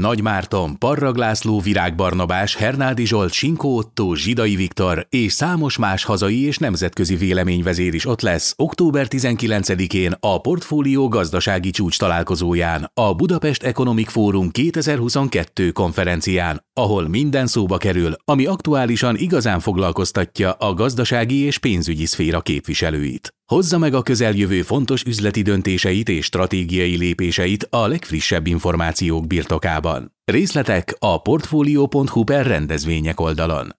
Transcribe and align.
Nagy 0.00 0.22
Márton, 0.22 0.78
Parrag 0.78 1.16
László, 1.16 1.60
Virág 1.60 1.94
Barnabás, 1.94 2.54
Hernádi 2.54 3.06
Zsolt, 3.06 3.32
Sinkó 3.32 3.76
Otto, 3.76 4.14
Zsidai 4.14 4.56
Viktor 4.56 5.06
és 5.10 5.32
számos 5.32 5.78
más 5.78 6.04
hazai 6.04 6.46
és 6.46 6.58
nemzetközi 6.58 7.16
véleményvezér 7.16 7.94
is 7.94 8.06
ott 8.06 8.20
lesz 8.20 8.54
október 8.56 9.06
19-én 9.10 10.14
a 10.20 10.40
Portfólió 10.40 11.08
gazdasági 11.08 11.70
csúcs 11.70 11.98
találkozóján, 11.98 12.90
a 12.94 13.14
Budapest 13.14 13.62
Economic 13.62 14.10
Forum 14.10 14.50
2022 14.50 15.70
konferencián, 15.70 16.65
ahol 16.76 17.08
minden 17.08 17.46
szóba 17.46 17.76
kerül, 17.76 18.12
ami 18.24 18.46
aktuálisan 18.46 19.16
igazán 19.16 19.60
foglalkoztatja 19.60 20.52
a 20.52 20.74
gazdasági 20.74 21.36
és 21.44 21.58
pénzügyi 21.58 22.06
szféra 22.06 22.40
képviselőit. 22.40 23.28
Hozza 23.52 23.78
meg 23.78 23.94
a 23.94 24.02
közeljövő 24.02 24.62
fontos 24.62 25.02
üzleti 25.02 25.42
döntéseit 25.42 26.08
és 26.08 26.24
stratégiai 26.24 26.96
lépéseit 26.96 27.66
a 27.70 27.86
legfrissebb 27.86 28.46
információk 28.46 29.26
birtokában. 29.26 30.12
Részletek 30.24 30.96
a 30.98 31.20
portfolio.hu 31.20 32.24
per 32.24 32.46
rendezvények 32.46 33.20
oldalon. 33.20 33.76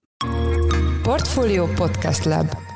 Portfolio 1.02 1.66
Podcast 1.66 2.24
Lab 2.24 2.67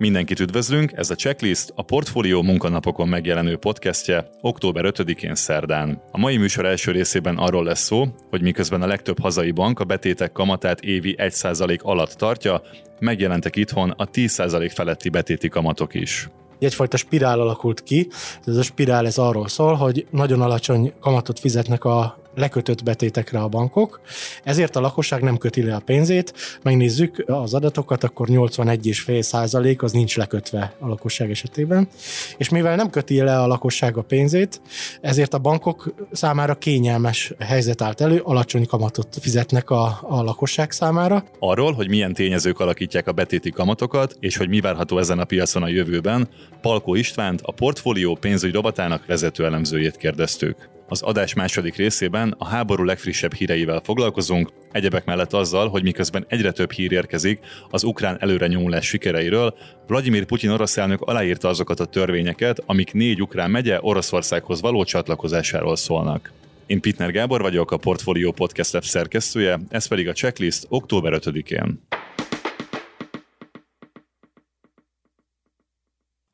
Mindenkit 0.00 0.40
üdvözlünk, 0.40 0.92
ez 0.92 1.10
a 1.10 1.14
Checklist 1.14 1.72
a 1.74 1.82
Portfólió 1.82 2.42
munkanapokon 2.42 3.08
megjelenő 3.08 3.56
podcastje 3.56 4.30
október 4.40 4.84
5-én 4.86 5.34
szerdán. 5.34 6.02
A 6.10 6.18
mai 6.18 6.36
műsor 6.36 6.64
első 6.64 6.90
részében 6.90 7.36
arról 7.36 7.64
lesz 7.64 7.80
szó, 7.80 8.06
hogy 8.30 8.42
miközben 8.42 8.82
a 8.82 8.86
legtöbb 8.86 9.20
hazai 9.20 9.50
bank 9.50 9.80
a 9.80 9.84
betétek 9.84 10.32
kamatát 10.32 10.80
évi 10.80 11.14
1% 11.18 11.80
alatt 11.80 12.12
tartja, 12.12 12.62
megjelentek 12.98 13.56
itthon 13.56 13.90
a 13.90 14.10
10% 14.10 14.70
feletti 14.74 15.08
betéti 15.08 15.48
kamatok 15.48 15.94
is 15.94 16.28
egyfajta 16.58 16.96
spirál 16.96 17.40
alakult 17.40 17.82
ki. 17.82 18.08
Ez 18.44 18.56
a 18.56 18.62
spirál 18.62 19.06
ez 19.06 19.18
arról 19.18 19.48
szól, 19.48 19.74
hogy 19.74 20.06
nagyon 20.10 20.40
alacsony 20.40 20.92
kamatot 21.00 21.38
fizetnek 21.38 21.84
a 21.84 22.19
lekötött 22.34 22.82
betétekre 22.82 23.38
a 23.38 23.48
bankok, 23.48 24.00
ezért 24.44 24.76
a 24.76 24.80
lakosság 24.80 25.22
nem 25.22 25.38
köti 25.38 25.62
le 25.62 25.74
a 25.74 25.80
pénzét. 25.80 26.34
Megnézzük 26.62 27.24
az 27.26 27.54
adatokat, 27.54 28.04
akkor 28.04 28.28
81,5 28.30 29.22
százalék 29.22 29.82
az 29.82 29.92
nincs 29.92 30.16
lekötve 30.16 30.74
a 30.78 30.86
lakosság 30.88 31.30
esetében. 31.30 31.88
És 32.36 32.48
mivel 32.48 32.76
nem 32.76 32.90
köti 32.90 33.20
le 33.20 33.40
a 33.40 33.46
lakosság 33.46 33.96
a 33.96 34.02
pénzét, 34.02 34.60
ezért 35.00 35.34
a 35.34 35.38
bankok 35.38 35.94
számára 36.12 36.54
kényelmes 36.54 37.32
helyzet 37.38 37.82
állt 37.82 38.00
elő, 38.00 38.20
alacsony 38.24 38.66
kamatot 38.66 39.16
fizetnek 39.20 39.70
a, 39.70 39.98
a 40.02 40.22
lakosság 40.22 40.70
számára. 40.70 41.24
Arról, 41.38 41.72
hogy 41.72 41.88
milyen 41.88 42.12
tényezők 42.12 42.60
alakítják 42.60 43.08
a 43.08 43.12
betéti 43.12 43.50
kamatokat, 43.50 44.16
és 44.20 44.36
hogy 44.36 44.48
mi 44.48 44.60
várható 44.60 44.98
ezen 44.98 45.18
a 45.18 45.24
piacon 45.24 45.62
a 45.62 45.68
jövőben, 45.68 46.28
Palkó 46.60 46.94
Istvánt, 46.94 47.40
a 47.42 47.52
portfólió 47.52 48.14
pénzügy 48.14 48.52
robotának 48.52 49.06
vezető 49.06 49.44
elemzőjét 49.44 49.96
kérdeztük. 49.96 50.68
Az 50.92 51.02
adás 51.02 51.34
második 51.34 51.76
részében 51.76 52.34
a 52.38 52.46
háború 52.46 52.84
legfrissebb 52.84 53.34
híreivel 53.34 53.80
foglalkozunk, 53.84 54.52
egyebek 54.72 55.04
mellett 55.04 55.32
azzal, 55.32 55.68
hogy 55.68 55.82
miközben 55.82 56.24
egyre 56.28 56.50
több 56.52 56.72
hír 56.72 56.92
érkezik 56.92 57.38
az 57.70 57.82
ukrán 57.82 58.16
előrenyomulás 58.20 58.86
sikereiről, 58.86 59.54
Vladimir 59.86 60.24
Putyin 60.24 60.50
orosz 60.50 60.76
elnök 60.76 61.00
aláírta 61.00 61.48
azokat 61.48 61.80
a 61.80 61.84
törvényeket, 61.84 62.62
amik 62.66 62.92
négy 62.92 63.22
ukrán 63.22 63.50
megye 63.50 63.78
Oroszországhoz 63.80 64.60
való 64.60 64.84
csatlakozásáról 64.84 65.76
szólnak. 65.76 66.32
Én 66.66 66.80
Pitner 66.80 67.10
Gábor 67.10 67.40
vagyok, 67.40 67.70
a 67.70 67.76
Portfolio 67.76 68.32
Podcast 68.32 68.72
Lab 68.72 68.84
szerkesztője, 68.84 69.60
ez 69.68 69.86
pedig 69.86 70.08
a 70.08 70.12
checklist 70.12 70.66
október 70.68 71.12
5-én. 71.16 71.80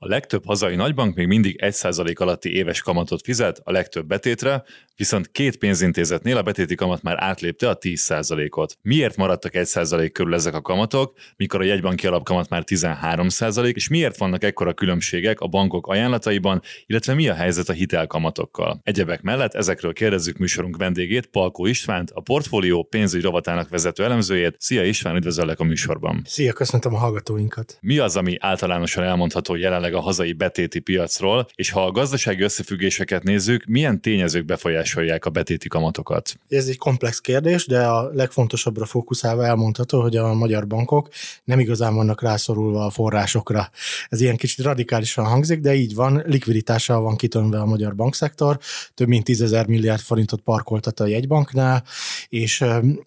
A 0.06 0.08
legtöbb 0.08 0.46
hazai 0.46 0.74
nagybank 0.74 1.14
még 1.14 1.26
mindig 1.26 1.60
1% 1.62 2.16
alatti 2.16 2.54
éves 2.54 2.82
kamatot 2.82 3.22
fizet 3.22 3.60
a 3.64 3.70
legtöbb 3.70 4.06
betétre, 4.06 4.64
viszont 4.96 5.30
két 5.30 5.56
pénzintézetnél 5.56 6.36
a 6.36 6.42
betéti 6.42 6.74
kamat 6.74 7.02
már 7.02 7.16
átlépte 7.18 7.68
a 7.68 7.78
10%-ot. 7.78 8.78
Miért 8.82 9.16
maradtak 9.16 9.52
1% 9.54 10.10
körül 10.12 10.34
ezek 10.34 10.54
a 10.54 10.60
kamatok, 10.60 11.16
mikor 11.36 11.60
a 11.60 11.64
jegybanki 11.64 12.06
alapkamat 12.06 12.48
már 12.48 12.62
13%, 12.66 13.74
és 13.74 13.88
miért 13.88 14.16
vannak 14.16 14.44
ekkora 14.44 14.74
különbségek 14.74 15.40
a 15.40 15.46
bankok 15.46 15.86
ajánlataiban, 15.86 16.62
illetve 16.86 17.14
mi 17.14 17.28
a 17.28 17.34
helyzet 17.34 17.68
a 17.68 17.72
hitelkamatokkal? 17.72 18.80
Egyebek 18.82 19.22
mellett 19.22 19.54
ezekről 19.54 19.92
kérdezzük 19.92 20.36
műsorunk 20.36 20.76
vendégét, 20.76 21.26
Palkó 21.26 21.66
Istvánt, 21.66 22.10
a 22.10 22.20
portfólió 22.20 22.82
pénzügy 22.82 23.22
rovatának 23.22 23.68
vezető 23.68 24.04
elemzőjét. 24.04 24.56
Szia 24.58 24.84
István, 24.84 25.16
üdvözöllek 25.16 25.60
a 25.60 25.64
műsorban. 25.64 26.22
Szia, 26.24 26.52
köszöntöm 26.52 26.94
a 26.94 26.98
hallgatóinkat. 26.98 27.78
Mi 27.80 27.98
az, 27.98 28.16
ami 28.16 28.36
általánosan 28.40 29.04
elmondható 29.04 29.54
jelenleg 29.54 29.94
a 29.96 30.00
hazai 30.00 30.32
betéti 30.32 30.78
piacról, 30.78 31.46
és 31.54 31.70
ha 31.70 31.84
a 31.84 31.90
gazdasági 31.90 32.42
összefüggéseket 32.42 33.22
nézzük, 33.22 33.64
milyen 33.64 34.00
tényezők 34.00 34.44
befolyásolják 34.44 35.24
a 35.24 35.30
betéti 35.30 35.68
kamatokat? 35.68 36.38
Ez 36.48 36.66
egy 36.66 36.78
komplex 36.78 37.20
kérdés, 37.20 37.66
de 37.66 37.86
a 37.86 38.10
legfontosabbra 38.12 38.84
fókuszálva 38.84 39.44
elmondható, 39.46 40.00
hogy 40.00 40.16
a 40.16 40.34
magyar 40.34 40.66
bankok 40.66 41.08
nem 41.44 41.58
igazán 41.58 41.94
vannak 41.94 42.22
rászorulva 42.22 42.84
a 42.84 42.90
forrásokra. 42.90 43.70
Ez 44.08 44.20
ilyen 44.20 44.36
kicsit 44.36 44.64
radikálisan 44.64 45.24
hangzik, 45.24 45.60
de 45.60 45.74
így 45.74 45.94
van, 45.94 46.22
likviditással 46.26 47.00
van 47.00 47.16
kitönve 47.16 47.58
a 47.58 47.66
magyar 47.66 47.94
bankszektor, 47.94 48.58
több 48.94 49.08
mint 49.08 49.24
10 49.24 49.50
milliárd 49.66 50.00
forintot 50.00 50.40
parkoltat 50.40 51.00
a 51.00 51.06
jegybanknál, 51.06 51.84
és 52.28 52.64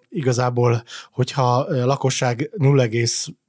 igazából, 0.10 0.84
hogyha 1.12 1.68
lakosság 1.86 2.50
0, 2.58 2.88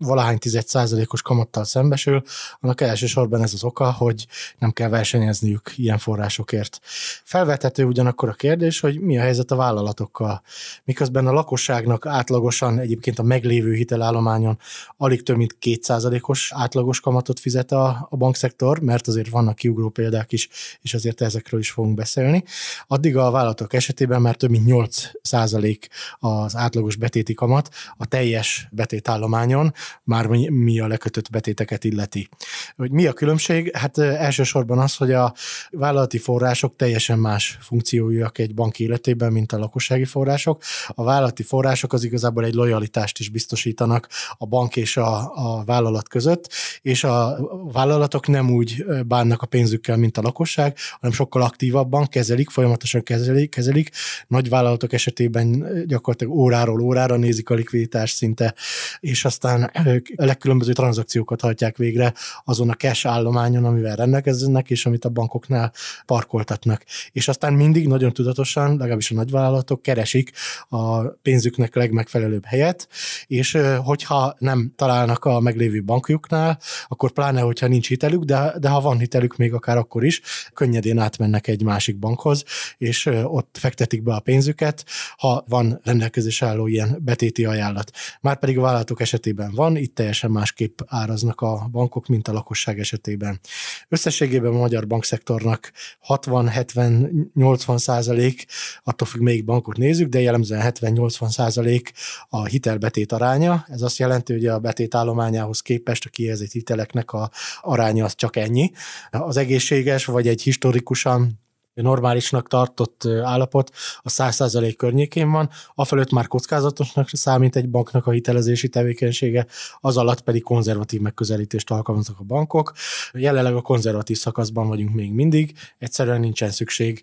valahány 0.01 0.39
10 0.39 0.65
százalékos 0.67 1.23
kamattal 1.23 1.65
szembesül, 1.65 2.23
annak 2.61 2.81
elsősorban 2.81 3.43
ez 3.43 3.53
az 3.55 3.65
oka, 3.65 3.93
hogy 3.93 4.27
nem 4.59 4.71
kell 4.71 4.89
versenyezniük 4.89 5.73
ilyen 5.77 5.99
forrásokért. 5.99 6.81
Felvethető 7.25 7.85
ugyanakkor 7.85 8.29
a 8.29 8.33
kérdés, 8.33 8.81
hogy 8.81 9.01
mi 9.01 9.19
a 9.19 9.21
helyzet 9.21 9.51
a 9.51 9.57
vállalatokkal. 9.57 10.43
Miközben 10.85 11.27
a 11.27 11.33
lakosságnak 11.33 12.07
átlagosan 12.07 12.79
egyébként 12.79 13.19
a 13.19 13.23
meglévő 13.23 13.75
hitelállományon 13.75 14.59
alig 14.97 15.23
több 15.23 15.37
mint 15.37 15.57
2%-os 15.61 16.53
átlagos 16.55 17.01
kamatot 17.01 17.41
fizet 17.41 17.73
a, 17.73 18.07
a 18.11 18.17
bankszektor, 18.17 18.79
mert 18.81 19.07
azért 19.07 19.29
vannak 19.29 19.55
kiugró 19.55 19.89
példák 19.89 20.33
is, 20.33 20.49
és 20.81 20.95
azért 20.95 21.21
ezekről 21.21 21.61
is 21.61 21.71
fogunk 21.71 21.95
beszélni. 21.95 22.45
Addig 22.87 23.17
a 23.17 23.31
vállalatok 23.31 23.73
esetében 23.73 24.21
már 24.21 24.35
több 24.35 24.51
mint 24.51 24.65
8% 24.67 25.89
az 26.19 26.57
átlagos 26.57 26.97
betéti 26.97 27.35
kamat 27.35 27.69
a 27.97 28.07
teljes 28.07 28.69
betétállományon, 28.71 29.73
már 30.03 30.27
mi, 30.27 30.49
mi 30.49 30.81
a 30.81 30.87
lekötött 30.87 31.31
betéteket 31.31 31.85
illeti. 31.85 32.29
Hogy 32.77 32.91
mi 32.91 33.07
a 33.07 33.13
különbség? 33.13 33.77
Hát 33.77 33.99
elsősorban 33.99 34.79
az, 34.79 34.97
hogy 34.97 35.13
a 35.13 35.35
vállalati 35.71 36.19
források 36.19 36.77
teljesen 36.77 37.19
más 37.19 37.59
funkciójúak 37.61 38.39
egy 38.39 38.55
bank 38.55 38.79
életében, 38.79 39.33
mint 39.33 39.53
a 39.53 39.59
lakossági 39.59 40.05
források. 40.05 40.63
A 40.89 41.05
vállalati 41.05 41.43
források 41.43 41.93
az 41.93 42.05
igazából 42.05 42.45
egy 42.45 42.55
lojalitást 42.55 43.19
is 43.19 43.29
biztosítanak 43.29 44.09
a 44.39 44.47
bank 44.47 44.77
és 44.77 44.97
a, 44.97 45.33
a 45.35 45.65
vállalat 45.65 46.09
között, 46.09 46.53
és 46.83 47.05
a 47.05 47.39
vállalatok 47.73 48.27
nem 48.27 48.51
úgy 48.51 48.85
bánnak 49.07 49.43
a 49.43 49.47
pénzükkel, 49.47 49.97
mint 49.97 50.17
a 50.17 50.23
lakosság, 50.23 50.77
hanem 50.91 51.13
sokkal 51.13 51.43
aktívabban 51.43 52.07
kezelik, 52.07 52.51
folyamatosan 52.51 53.03
kezelik, 53.03 53.51
kezelik. 53.51 53.91
Nagy 54.27 54.49
vállalatok 54.49 54.93
esetében 54.93 55.67
gyakorlatilag 55.87 56.35
óráról 56.35 56.81
órára 56.81 57.17
nézik 57.17 57.51
a 57.51 57.55
likviditást 57.55 58.17
szinte, 58.17 58.55
és 59.01 59.25
aztán 59.25 59.71
legkülönböző 60.17 60.73
tranzakciókat 60.73 61.41
hajtják 61.41 61.77
végre 61.77 62.15
azon 62.45 62.71
a 62.71 62.75
cash 62.75 63.07
állományon, 63.07 63.65
amivel 63.65 63.97
rendelkeznek, 63.97 64.71
és 64.71 64.87
amit 64.87 65.05
a 65.05 65.09
bankoknál 65.09 65.73
parkoltatnak. 66.07 66.85
És 67.13 67.29
aztán 67.29 67.53
mindig 67.53 67.87
nagyon 67.87 68.13
tudatosan, 68.13 68.71
legalábbis 68.71 69.11
a 69.11 69.15
nagyvállalatok 69.15 69.83
keresik 69.83 70.31
a 70.69 71.01
pénzüknek 71.01 71.75
legmegfelelőbb 71.75 72.45
helyet, 72.45 72.89
és 73.27 73.59
hogyha 73.83 74.35
nem 74.39 74.73
találnak 74.77 75.25
a 75.25 75.41
meglévő 75.41 75.83
bankjuknál, 75.83 76.59
akkor 76.89 77.11
pláne, 77.11 77.41
hogyha 77.41 77.67
nincs 77.67 77.89
hitelük, 77.89 78.23
de, 78.23 78.55
de 78.59 78.69
ha 78.69 78.81
van 78.81 78.99
hitelük 78.99 79.37
még 79.37 79.53
akár 79.53 79.77
akkor 79.77 80.05
is, 80.05 80.21
könnyedén 80.55 80.99
átmennek 80.99 81.47
egy 81.47 81.63
másik 81.63 81.99
bankhoz, 81.99 82.45
és 82.77 83.07
ott 83.07 83.57
fektetik 83.59 84.03
be 84.03 84.15
a 84.15 84.21
pénzüket, 84.21 84.85
ha 85.17 85.45
van 85.49 85.81
rendelkezés 85.85 86.43
álló 86.43 86.67
ilyen 86.67 86.99
betéti 87.01 87.45
ajánlat. 87.45 87.91
Márpedig 88.21 88.59
a 88.59 88.61
vállalatok 88.61 89.01
esetében 89.01 89.53
van, 89.55 89.70
itt 89.77 89.95
teljesen 89.95 90.31
másképp 90.31 90.81
áraznak 90.87 91.41
a 91.41 91.69
bankok, 91.71 92.07
mint 92.07 92.29
a 92.29 92.33
lakosság 92.33 92.79
esetében. 92.79 93.41
Összességében 93.89 94.53
a 94.53 94.59
magyar 94.59 94.87
bankszektornak 94.87 95.73
60-70-80 96.09 97.79
százalék, 97.79 98.47
attól 98.83 99.07
függ, 99.09 99.21
melyik 99.21 99.45
bankot 99.45 99.77
nézzük, 99.77 100.09
de 100.09 100.21
jellemzően 100.21 100.73
70-80 100.81 101.29
százalék 101.29 101.93
a 102.29 102.45
hitelbetét 102.45 103.13
aránya. 103.13 103.65
Ez 103.69 103.83
azt 103.83 103.99
jelenti, 103.99 104.33
hogy 104.33 104.47
a 104.47 104.59
betét 104.59 104.95
állományához 104.95 105.61
képest 105.61 106.05
a 106.05 106.09
kihelyezett 106.09 106.51
hiteleknek 106.51 107.13
a 107.13 107.31
aránya 107.61 108.05
az 108.05 108.15
csak 108.15 108.37
ennyi. 108.37 108.71
Az 109.11 109.37
egészséges, 109.37 110.05
vagy 110.05 110.29
egy 110.29 110.43
historikusan 110.43 111.41
normálisnak 111.75 112.49
tartott 112.49 113.07
állapot 113.23 113.71
a 114.03 114.11
100% 114.11 114.75
környékén 114.77 115.31
van, 115.31 115.51
afelőtt 115.75 116.11
már 116.11 116.27
kockázatosnak 116.27 117.09
számít 117.13 117.57
egy 117.57 117.69
banknak 117.69 118.07
a 118.07 118.11
hitelezési 118.11 118.69
tevékenysége, 118.69 119.47
az 119.81 119.97
alatt 119.97 120.21
pedig 120.21 120.43
konzervatív 120.43 121.01
megközelítést 121.01 121.71
alkalmaznak 121.71 122.19
a 122.19 122.23
bankok. 122.23 122.73
Jelenleg 123.13 123.55
a 123.55 123.61
konzervatív 123.61 124.17
szakaszban 124.17 124.69
vagyunk 124.69 124.95
még 124.95 125.13
mindig, 125.13 125.53
egyszerűen 125.79 126.21
nincsen 126.21 126.51
szükség 126.51 127.03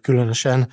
különösen 0.00 0.68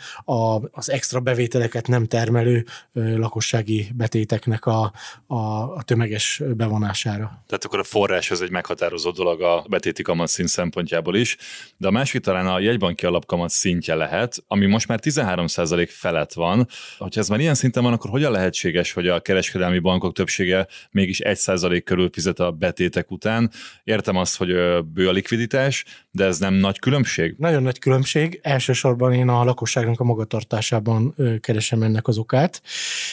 az 0.72 0.92
extra 0.92 1.20
bevételeket 1.20 1.88
nem 1.88 2.06
termelő 2.06 2.66
lakossági 2.94 3.88
betéteknek 3.96 4.66
a, 4.66 4.92
a, 5.28 5.36
a 5.76 5.84
tömeges 5.86 6.42
bevonására. 6.56 7.44
Tehát 7.48 7.66
akkor 7.66 7.80
a 7.80 7.84
forrás 7.84 8.32
az 8.32 8.42
egy 8.42 8.52
meghatározó 8.52 9.12
dolog 9.12 9.42
a 9.42 9.66
betéti 9.70 10.04
kamatszint 10.04 10.50
szempontjából 10.50 11.16
is, 11.16 11.38
de 11.78 11.88
a 11.88 11.92
másik 11.92 12.22
talán 12.22 12.48
a 12.48 12.60
jegybanki 12.60 13.06
alapkamat 13.28 13.50
szintje 13.50 13.96
lehet, 13.96 14.44
ami 14.48 14.66
most 14.66 14.88
már 14.88 15.00
13% 15.04 15.88
felett 15.92 16.34
van. 16.34 16.68
Hogyha 16.98 17.20
ez 17.20 17.30
már 17.30 17.40
ilyen 17.40 17.54
szinten 17.54 17.84
van, 17.84 17.94
akkor 17.94 18.10
hogyan 18.10 18.32
lehetséges, 18.32 18.92
hogy 18.92 19.08
a 19.08 19.20
kereskedelmi 19.20 19.80
bankok 19.80 20.14
többsége 20.14 20.68
mégis 20.92 21.20
1% 21.24 21.82
körül 21.84 22.10
fizet 22.12 22.40
a 22.40 22.52
betétek 22.52 23.12
után? 23.12 23.52
Értem 23.84 24.16
azt, 24.16 24.38
hogy 24.38 24.48
bő 24.86 25.08
a 25.08 25.12
likviditás, 25.12 25.86
de 26.18 26.26
ez 26.26 26.40
nem 26.40 26.54
nagy 26.54 26.80
különbség? 26.80 27.36
Nagyon 27.38 27.64
nagy 27.64 27.80
különbség. 27.80 28.40
Elsősorban 28.44 29.14
én 29.14 29.30
a 29.30 29.44
lakosságnak 29.44 30.00
a 30.00 30.04
magatartásában 30.04 31.16
keresem 31.40 31.84
ennek 31.84 32.08
az 32.08 32.18
okát. 32.18 32.62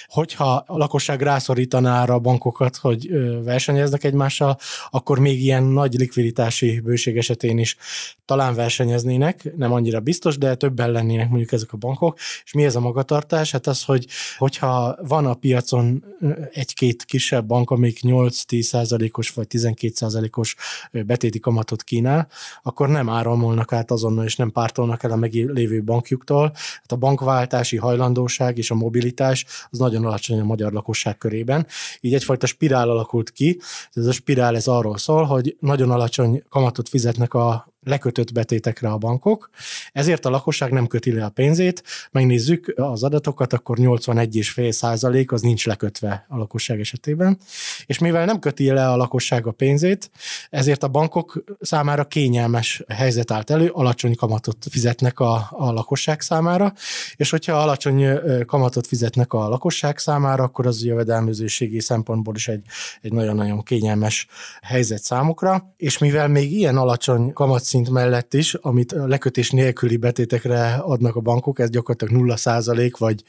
Hogyha 0.06 0.64
a 0.66 0.76
lakosság 0.76 1.22
rászorítaná 1.22 2.02
arra 2.02 2.14
a 2.14 2.18
bankokat, 2.18 2.76
hogy 2.76 3.08
versenyeznek 3.42 4.04
egymással, 4.04 4.58
akkor 4.90 5.18
még 5.18 5.42
ilyen 5.42 5.62
nagy 5.62 5.94
likviditási 5.94 6.80
bőség 6.80 7.16
esetén 7.16 7.58
is 7.58 7.76
talán 8.24 8.54
versenyeznének, 8.54 9.56
nem 9.56 9.72
annyira 9.72 10.00
biztos, 10.00 10.38
de 10.38 10.54
többen 10.54 10.90
lennének 10.90 11.28
mondjuk 11.28 11.52
ezek 11.52 11.72
a 11.72 11.76
bankok. 11.76 12.18
És 12.44 12.52
mi 12.52 12.64
ez 12.64 12.76
a 12.76 12.80
magatartás? 12.80 13.50
Hát 13.50 13.66
az, 13.66 13.82
hogy 13.82 14.06
hogyha 14.36 14.96
van 15.02 15.26
a 15.26 15.34
piacon 15.34 16.04
egy-két 16.52 17.04
kisebb 17.04 17.46
bank, 17.46 17.70
amik 17.70 17.98
8-10 18.02 18.60
százalékos 18.60 19.30
vagy 19.30 19.46
12 19.46 19.92
százalékos 19.94 20.56
betéti 20.92 21.40
kamatot 21.40 21.82
kínál, 21.82 22.28
akkor 22.62 22.88
nem 22.94 23.08
áramolnak 23.08 23.72
át 23.72 23.90
azonnal, 23.90 24.24
és 24.24 24.36
nem 24.36 24.50
pártolnak 24.50 25.02
el 25.02 25.10
a 25.10 25.16
meglévő 25.16 25.82
bankjuktól. 25.82 26.52
Hát 26.54 26.92
a 26.92 26.96
bankváltási 26.96 27.76
hajlandóság 27.76 28.58
és 28.58 28.70
a 28.70 28.74
mobilitás 28.74 29.44
az 29.70 29.78
nagyon 29.78 30.04
alacsony 30.04 30.40
a 30.40 30.44
magyar 30.44 30.72
lakosság 30.72 31.18
körében. 31.18 31.66
Így 32.00 32.14
egyfajta 32.14 32.46
spirál 32.46 32.90
alakult 32.90 33.30
ki. 33.30 33.60
Ez 33.92 34.06
a 34.06 34.12
spirál 34.12 34.56
ez 34.56 34.66
arról 34.66 34.98
szól, 34.98 35.24
hogy 35.24 35.56
nagyon 35.60 35.90
alacsony 35.90 36.42
kamatot 36.48 36.88
fizetnek 36.88 37.34
a 37.34 37.73
lekötött 37.84 38.32
betétekre 38.32 38.88
a 38.88 38.98
bankok, 38.98 39.50
ezért 39.92 40.24
a 40.24 40.30
lakosság 40.30 40.72
nem 40.72 40.86
köti 40.86 41.12
le 41.12 41.24
a 41.24 41.28
pénzét. 41.28 41.82
Megnézzük 42.10 42.72
az 42.76 43.02
adatokat, 43.02 43.52
akkor 43.52 43.76
81,5 43.80 44.70
százalék 44.70 45.32
az 45.32 45.40
nincs 45.40 45.66
lekötve 45.66 46.26
a 46.28 46.36
lakosság 46.36 46.80
esetében, 46.80 47.38
és 47.86 47.98
mivel 47.98 48.24
nem 48.24 48.38
köti 48.38 48.70
le 48.70 48.90
a 48.90 48.96
lakosság 48.96 49.46
a 49.46 49.50
pénzét, 49.50 50.10
ezért 50.50 50.82
a 50.82 50.88
bankok 50.88 51.44
számára 51.60 52.04
kényelmes 52.04 52.82
helyzet 52.88 53.30
állt 53.30 53.50
elő, 53.50 53.68
alacsony 53.68 54.14
kamatot 54.14 54.66
fizetnek 54.70 55.20
a, 55.20 55.48
a 55.50 55.72
lakosság 55.72 56.20
számára, 56.20 56.72
és 57.16 57.30
hogyha 57.30 57.52
alacsony 57.56 58.18
kamatot 58.46 58.86
fizetnek 58.86 59.32
a 59.32 59.48
lakosság 59.48 59.98
számára, 59.98 60.42
akkor 60.42 60.66
az 60.66 60.84
jövedelmezőségi 60.84 61.80
szempontból 61.80 62.34
is 62.34 62.48
egy, 62.48 62.62
egy 63.00 63.12
nagyon-nagyon 63.12 63.62
kényelmes 63.62 64.26
helyzet 64.62 65.02
számukra, 65.02 65.74
és 65.76 65.98
mivel 65.98 66.28
még 66.28 66.52
ilyen 66.52 66.76
alacsony 66.76 67.32
kamat 67.32 67.64
szint 67.74 67.90
mellett 67.90 68.34
is, 68.34 68.54
amit 68.54 68.92
a 68.92 69.06
lekötés 69.06 69.50
nélküli 69.50 69.96
betétekre 69.96 70.74
adnak 70.74 71.16
a 71.16 71.20
bankok, 71.20 71.58
ez 71.58 71.70
gyakorlatilag 71.70 72.22
0 72.22 72.36
százalék, 72.36 72.96
vagy 72.96 73.22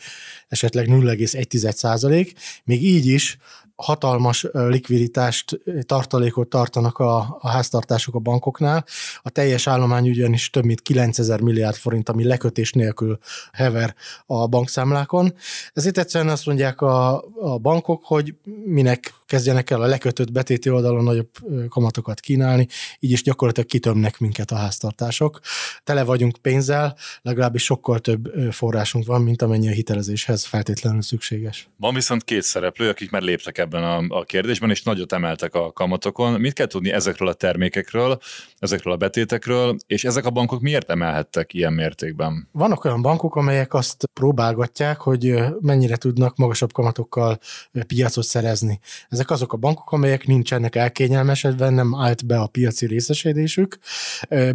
esetleg 0.47 0.87
0,1 0.87 1.71
százalék, 1.71 2.33
még 2.63 2.83
így 2.83 3.05
is 3.05 3.37
hatalmas 3.75 4.47
likviditást, 4.51 5.59
tartalékot 5.85 6.49
tartanak 6.49 6.97
a, 6.97 7.37
a 7.39 7.49
háztartások 7.49 8.15
a 8.15 8.19
bankoknál. 8.19 8.85
A 9.21 9.29
teljes 9.29 9.67
állomány 9.67 10.09
ugyanis 10.09 10.49
több 10.49 10.65
mint 10.65 10.81
9000 10.81 11.41
milliárd 11.41 11.75
forint, 11.75 12.09
ami 12.09 12.23
lekötés 12.23 12.71
nélkül 12.71 13.17
hever 13.51 13.95
a 14.25 14.47
bankszámlákon. 14.47 15.33
Ezért 15.73 15.97
egyszerűen 15.97 16.31
azt 16.31 16.45
mondják 16.45 16.81
a, 16.81 17.23
a 17.41 17.57
bankok, 17.57 18.03
hogy 18.05 18.35
minek 18.65 19.13
kezdjenek 19.25 19.69
el 19.69 19.81
a 19.81 19.85
lekötött 19.85 20.31
betéti 20.31 20.69
oldalon 20.69 21.03
nagyobb 21.03 21.29
kamatokat 21.69 22.19
kínálni, 22.19 22.67
így 22.99 23.11
is 23.11 23.23
gyakorlatilag 23.23 23.69
kitömnek 23.69 24.19
minket 24.19 24.51
a 24.51 24.55
háztartások. 24.55 25.39
Tele 25.83 26.03
vagyunk 26.03 26.37
pénzzel, 26.37 26.97
legalábbis 27.21 27.63
sokkal 27.63 27.99
több 27.99 28.31
forrásunk 28.51 29.05
van, 29.05 29.21
mint 29.21 29.41
amennyi 29.41 29.67
a 29.67 29.71
hitelezéshez 29.71 30.45
feltétlenül 30.45 31.01
szükséges. 31.01 31.69
Van 31.77 31.93
viszont 31.93 32.23
két 32.23 32.41
szereplő, 32.41 32.89
akik 32.89 33.11
már 33.11 33.21
léptek 33.21 33.57
ebben 33.65 33.83
a, 33.83 34.19
a 34.19 34.23
kérdésben, 34.23 34.69
és 34.69 34.83
nagyot 34.83 35.13
emeltek 35.13 35.55
a 35.55 35.71
kamatokon. 35.71 36.39
Mit 36.39 36.53
kell 36.53 36.65
tudni 36.65 36.91
ezekről 36.91 37.27
a 37.27 37.33
termékekről, 37.33 38.19
ezekről 38.59 38.93
a 38.93 38.97
betétekről, 38.97 39.75
és 39.87 40.03
ezek 40.03 40.25
a 40.25 40.29
bankok 40.29 40.61
miért 40.61 40.89
emelhettek 40.89 41.53
ilyen 41.53 41.73
mértékben? 41.73 42.47
Vannak 42.51 42.85
olyan 42.85 43.01
bankok, 43.01 43.35
amelyek 43.35 43.73
azt 43.73 44.09
próbálgatják, 44.13 44.99
hogy 44.99 45.35
mennyire 45.59 45.95
tudnak 45.95 46.37
magasabb 46.37 46.71
kamatokkal 46.71 47.39
piacot 47.87 48.23
szerezni. 48.23 48.79
Ezek 49.09 49.31
azok 49.31 49.53
a 49.53 49.57
bankok, 49.57 49.91
amelyek 49.91 50.27
nincsenek 50.27 50.75
elkényelmesedve, 50.75 51.69
nem 51.69 51.95
állt 51.95 52.25
be 52.25 52.39
a 52.39 52.47
piaci 52.47 52.85
részesedésük. 52.85 53.77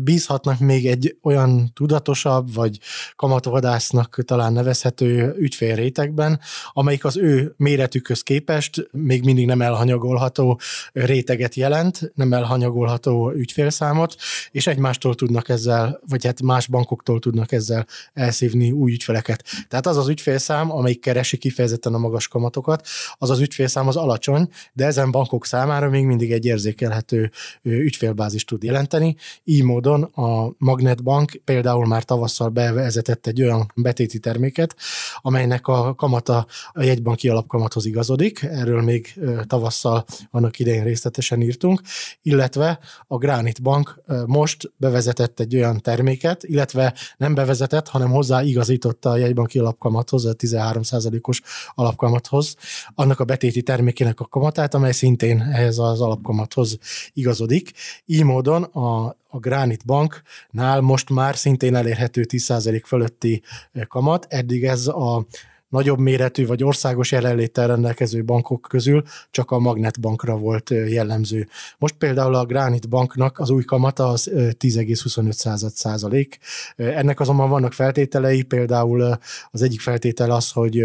Bízhatnak 0.01 0.59
még 0.59 0.87
egy 0.87 1.17
olyan 1.23 1.71
tudatosabb, 1.75 2.55
vagy 2.55 2.79
kamatvadásznak 3.17 4.19
talán 4.25 4.53
nevezhető 4.53 5.35
ügyfélrétegben, 5.39 6.41
amelyik 6.73 7.05
az 7.05 7.17
ő 7.17 7.55
méretükhöz 7.56 8.23
képest 8.23 8.89
még 9.02 9.25
mindig 9.25 9.47
nem 9.47 9.62
elhanyagolható 9.62 10.61
réteget 10.93 11.55
jelent, 11.55 12.12
nem 12.14 12.32
elhanyagolható 12.32 13.32
ügyfélszámot, 13.32 14.17
és 14.50 14.67
egymástól 14.67 15.14
tudnak 15.14 15.49
ezzel, 15.49 16.00
vagy 16.08 16.25
hát 16.25 16.43
más 16.43 16.67
bankoktól 16.67 17.19
tudnak 17.19 17.52
ezzel 17.52 17.87
elszívni 18.12 18.70
új 18.70 18.93
ügyfeleket. 18.93 19.44
Tehát 19.69 19.87
az 19.87 19.97
az 19.97 20.08
ügyfélszám, 20.08 20.73
amelyik 20.73 21.00
keresi 21.00 21.37
kifejezetten 21.37 21.94
a 21.94 21.99
magas 21.99 22.29
kamatokat, 22.29 22.87
az 23.14 23.31
az 23.31 23.41
ügyfélszám 23.41 23.88
az 23.88 23.97
alacsony, 23.97 24.49
de 24.73 24.87
ezen 24.87 25.11
bankok 25.11 25.46
számára 25.46 25.88
még 25.88 26.05
mindig 26.05 26.32
egy 26.32 26.44
érzékelhető 26.44 27.31
ügyfélbázis 27.62 28.44
tud 28.44 28.62
jelenteni. 28.62 29.17
Így 29.44 29.62
módon 29.62 30.03
a 30.03 30.53
Magnetbank 30.58 31.41
például 31.44 31.87
már 31.87 32.05
tavasszal 32.05 32.49
bevezetett 32.49 33.26
egy 33.26 33.43
olyan 33.43 33.73
betéti 33.75 34.19
terméket, 34.19 34.76
amelynek 35.20 35.67
a 35.67 35.94
kamata 35.94 36.46
a 36.73 36.82
jegybanki 36.82 37.29
alapkamathoz 37.29 37.87
igazodik, 37.87 38.43
erről 38.43 38.82
még 38.91 39.15
tavasszal 39.47 40.05
annak 40.31 40.59
idején 40.59 40.85
részletesen 40.85 41.41
írtunk, 41.41 41.81
illetve 42.23 42.79
a 43.07 43.17
Granit 43.17 43.63
Bank 43.63 44.03
most 44.27 44.73
bevezetett 44.77 45.41
egy 45.41 45.55
olyan 45.55 45.81
terméket, 45.81 46.45
illetve 46.45 46.95
nem 47.17 47.35
bevezetett, 47.35 47.89
hanem 47.89 48.11
hozzá 48.11 48.43
igazította 48.43 49.11
a 49.11 49.17
jegybanki 49.17 49.59
alapkamathoz, 49.59 50.25
a 50.25 50.35
13%-os 50.35 51.41
alapkamathoz, 51.75 52.56
annak 52.94 53.20
a 53.20 53.25
betéti 53.25 53.63
termékének 53.63 54.20
a 54.20 54.25
kamatát, 54.25 54.75
amely 54.75 54.93
szintén 54.93 55.41
ehhez 55.41 55.79
az 55.79 56.01
alapkamathoz 56.01 56.79
igazodik. 57.13 57.73
Így 58.06 58.25
módon 58.25 58.63
a 58.63 59.19
a 59.32 59.39
Granit 59.39 59.85
Banknál 59.87 60.81
most 60.81 61.11
már 61.11 61.37
szintén 61.37 61.75
elérhető 61.75 62.27
10% 62.29 62.82
fölötti 62.87 63.43
kamat, 63.89 64.27
eddig 64.29 64.65
ez 64.65 64.87
a 64.87 65.27
nagyobb 65.70 65.98
méretű 65.98 66.46
vagy 66.46 66.65
országos 66.65 67.12
jelenléttel 67.12 67.67
rendelkező 67.67 68.24
bankok 68.24 68.67
közül 68.69 69.03
csak 69.31 69.50
a 69.50 69.58
Magnet 69.58 70.00
Bankra 70.00 70.36
volt 70.36 70.70
jellemző. 70.70 71.48
Most 71.79 71.94
például 71.94 72.34
a 72.34 72.44
Granit 72.44 72.89
Banknak 72.89 73.39
az 73.39 73.50
új 73.50 73.65
kamata 73.65 74.08
az 74.08 74.31
10,25 74.32 75.70
százalék. 75.74 76.39
Ennek 76.77 77.20
azonban 77.20 77.48
vannak 77.48 77.72
feltételei, 77.72 78.43
például 78.43 79.19
az 79.50 79.62
egyik 79.62 79.81
feltétel 79.81 80.31
az, 80.31 80.50
hogy 80.50 80.81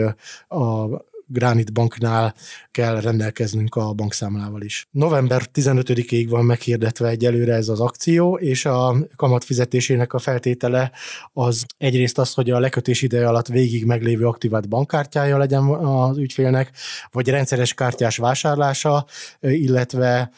a 0.47 0.87
Granit 1.27 1.73
Banknál 1.73 2.35
kell 2.71 3.01
rendelkeznünk 3.01 3.75
a 3.75 3.93
bankszámlával 3.93 4.61
is. 4.61 4.87
November 4.91 5.41
15-ig 5.53 6.25
van 6.29 6.45
meghirdetve 6.45 7.07
egyelőre 7.07 7.53
ez 7.53 7.67
az 7.67 7.79
akció, 7.79 8.37
és 8.37 8.65
a 8.65 8.95
kamat 9.15 9.43
fizetésének 9.43 10.13
a 10.13 10.19
feltétele 10.19 10.91
az 11.33 11.65
egyrészt 11.77 12.17
az, 12.17 12.33
hogy 12.33 12.49
a 12.49 12.59
lekötés 12.59 13.01
ideje 13.01 13.27
alatt 13.27 13.47
végig 13.47 13.85
meglévő 13.85 14.27
aktivált 14.27 14.69
bankkártyája 14.69 15.37
legyen 15.37 15.63
az 15.63 16.17
ügyfélnek, 16.17 16.71
vagy 17.11 17.29
rendszeres 17.29 17.73
kártyás 17.73 18.17
vásárlása, 18.17 19.05
illetve 19.39 20.31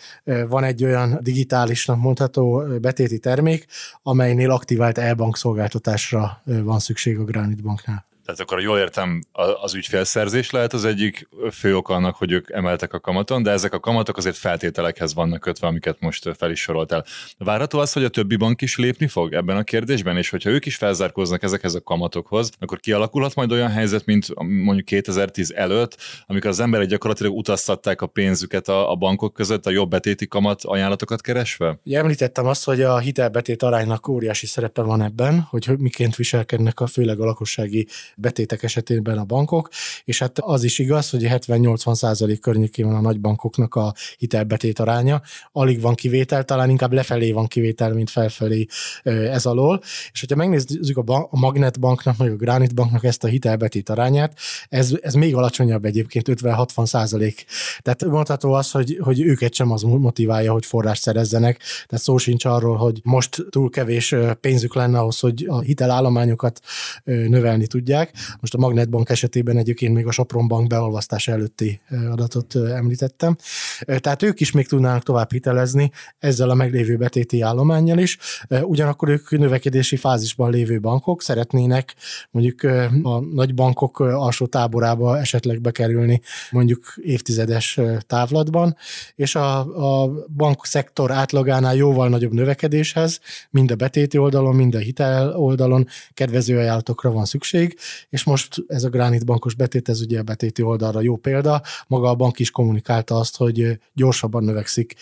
van 0.48 0.64
egy 0.64 0.84
olyan 0.84 1.20
digitálisnak 1.22 1.98
mondható 2.00 2.64
betéti 2.82 3.20
termék, 3.20 3.66
amelynél 4.04 4.52
aktivált 4.52 4.98
e-bank 4.98 5.38
szolgáltatásra 5.38 6.42
van 6.44 6.80
szükség 6.80 7.18
a 7.18 7.24
Granit 7.24 7.62
Banknál. 7.62 8.06
Tehát 8.28 8.42
akkor 8.42 8.62
jól 8.62 8.78
értem, 8.78 9.24
az 9.62 9.74
ügyfélszerzés 9.74 10.50
lehet 10.50 10.74
az 10.74 10.86
egyik 10.86 11.30
fő 11.52 11.76
ok 11.76 11.90
annak, 11.90 12.16
hogy 12.16 12.32
ők 12.32 12.50
emeltek 12.50 12.94
a 12.94 13.00
kamaton, 13.00 13.44
de 13.44 13.52
ezek 13.52 13.74
a 13.74 13.80
kamatok 13.80 14.18
azért 14.18 14.36
feltételekhez 14.36 15.14
vannak 15.14 15.40
kötve, 15.40 15.68
amiket 15.68 16.00
most 16.00 16.30
fel 16.38 16.52
is 16.52 16.62
soroltál. 16.62 17.06
Várható 17.38 17.80
az, 17.80 17.94
hogy 17.94 18.04
a 18.04 18.10
többi 18.10 18.36
bank 18.36 18.62
is 18.62 18.78
lépni 18.78 19.08
fog 19.08 19.34
ebben 19.34 19.58
a 19.58 19.64
kérdésben, 19.64 20.18
és 20.18 20.30
hogyha 20.30 20.50
ők 20.50 20.66
is 20.66 20.76
felzárkóznak 20.76 21.44
ezekhez 21.44 21.76
a 21.76 21.82
kamatokhoz, 21.82 22.52
akkor 22.60 22.80
kialakulhat 22.80 23.36
majd 23.36 23.52
olyan 23.52 23.70
helyzet, 23.70 24.06
mint 24.06 24.28
mondjuk 24.44 24.86
2010 24.86 25.52
előtt, 25.52 25.98
amikor 26.26 26.50
az 26.50 26.60
emberek 26.60 26.88
gyakorlatilag 26.88 27.34
utaztatták 27.38 28.02
a 28.02 28.08
pénzüket 28.08 28.68
a, 28.68 28.92
a 28.92 28.96
bankok 28.96 29.34
között 29.34 29.66
a 29.66 29.70
jobb 29.70 29.90
betéti 29.90 30.28
kamat 30.28 30.62
ajánlatokat 30.64 31.22
keresve? 31.22 31.80
Ugye 31.86 31.98
említettem 31.98 32.46
azt, 32.46 32.64
hogy 32.64 32.82
a 32.82 32.98
hitelbetét 32.98 33.64
aránynak 33.64 34.08
óriási 34.08 34.46
szerepe 34.46 34.82
van 34.82 35.02
ebben, 35.02 35.40
hogy 35.50 35.70
miként 35.78 36.16
viselkednek 36.16 36.80
a 36.80 36.88
főleg 36.88 37.20
a 37.20 37.26
lakossági 37.26 37.88
betétek 38.18 38.64
esetében 38.64 39.18
a 39.18 39.24
bankok, 39.24 39.70
és 40.04 40.20
hát 40.20 40.40
az 40.40 40.64
is 40.64 40.80
igaz, 40.80 41.10
hogy 41.10 41.24
70-80 41.26 41.96
százalék 41.96 42.40
környékén 42.40 42.86
van 42.86 42.96
a 42.96 43.02
nagybankoknak 43.02 43.76
a 43.76 43.94
hitelbetét 44.18 44.80
aránya, 44.80 45.22
alig 45.52 45.82
van 45.82 45.96
kivétel, 45.96 46.44
talán 46.44 46.70
inkább 46.70 46.94
lefelé 46.94 47.32
van 47.32 47.48
kivétel, 47.48 47.94
mint 47.94 48.10
felfelé 48.10 48.66
ez 49.04 49.46
alól, 49.46 49.82
és 50.12 50.20
hogyha 50.20 50.36
megnézzük 50.36 50.98
a, 50.98 51.02
bank, 51.02 51.28
a 51.32 51.38
Magnet 51.40 51.80
banknak, 51.80 52.18
meg 52.18 52.32
a 52.32 52.36
Granite 52.36 52.74
banknak 52.74 53.04
ezt 53.04 53.24
a 53.24 53.28
hitelbetét 53.28 53.90
arányát, 53.90 54.38
ez, 54.70 54.94
ez 55.02 55.14
még 55.14 55.36
alacsonyabb 55.36 55.86
egyébként, 55.86 56.28
50-60 56.30 56.86
százalék. 56.86 57.46
Tehát 57.82 58.06
mondható 58.06 58.54
az, 58.54 58.72
hogy, 58.72 59.00
hogy 59.02 59.22
őket 59.22 59.54
sem 59.54 59.72
az 59.72 59.82
motiválja, 59.82 60.52
hogy 60.52 60.66
forrást 60.66 61.02
szerezzenek, 61.02 61.58
tehát 61.88 62.04
szó 62.04 62.18
sincs 62.18 62.46
arról, 62.46 62.76
hogy 62.76 63.00
most 63.04 63.46
túl 63.50 63.70
kevés 63.70 64.16
pénzük 64.42 64.76
lenne 64.76 65.00
ahhoz, 65.00 65.20
hogy 65.20 65.46
a 65.48 65.60
hitelállományokat 65.60 66.60
növelni 67.04 67.68
tudják. 67.68 68.07
Most 68.40 68.54
a 68.54 68.58
Magnetbank 68.58 69.10
esetében 69.10 69.58
egyébként 69.58 69.94
még 69.94 70.08
a 70.08 70.12
Sopron 70.12 70.48
Bank 70.48 70.68
beolvasztása 70.68 71.32
előtti 71.32 71.82
adatot 72.10 72.56
említettem. 72.56 73.36
Tehát 73.80 74.24
ők 74.24 74.40
is 74.40 74.52
még 74.52 74.68
tudnának 74.68 75.04
tovább 75.04 75.32
hitelezni 75.32 75.92
ezzel 76.20 76.50
a 76.50 76.54
meglévő 76.54 76.98
betéti 76.98 77.42
állományjal 77.42 77.98
is. 77.98 78.18
Ugyanakkor 78.62 79.10
ők 79.10 79.38
növekedési 79.38 79.96
fázisban 79.96 80.52
lévő 80.52 80.80
bankok 80.80 81.22
szeretnének 81.22 81.96
mondjuk 82.32 82.64
a 83.04 83.20
nagy 83.20 83.54
bankok 83.54 84.00
alsó 84.00 84.46
táborába 84.46 85.20
esetleg 85.20 85.62
bekerülni 85.62 86.22
mondjuk 86.52 86.94
évtizedes 87.02 87.80
távlatban, 88.08 88.76
és 89.16 89.36
a, 89.36 89.60
a 90.04 90.12
bankszektor 90.36 91.12
átlagánál 91.12 91.76
jóval 91.76 92.10
nagyobb 92.10 92.34
növekedéshez, 92.34 93.20
mind 93.50 93.72
a 93.72 93.76
betéti 93.76 94.18
oldalon, 94.18 94.56
mind 94.56 94.76
a 94.76 94.80
hitel 94.80 95.36
oldalon 95.36 95.88
kedvező 96.14 96.58
ajánlatokra 96.58 97.12
van 97.12 97.26
szükség, 97.26 97.78
és 98.10 98.24
most 98.24 98.64
ez 98.68 98.84
a 98.84 98.90
Granit 98.90 99.26
bankos 99.26 99.54
betét, 99.54 99.90
ez 99.90 100.02
ugye 100.02 100.20
a 100.20 100.24
betéti 100.24 100.62
oldalra 100.62 101.02
jó 101.02 101.16
példa. 101.16 101.62
Maga 101.88 102.10
a 102.10 102.16
bank 102.16 102.40
is 102.40 102.52
kommunikálta 102.52 103.16
azt, 103.16 103.38
hogy 103.38 103.80
gyorsabban 103.94 104.44
növekszik 104.44 104.96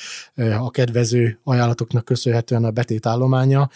a 0.59 0.71
kedvező 0.71 1.39
ajánlatoknak 1.43 2.05
köszönhetően 2.05 2.63
a 2.63 2.71
betét 2.71 3.05
állománya, 3.05 3.69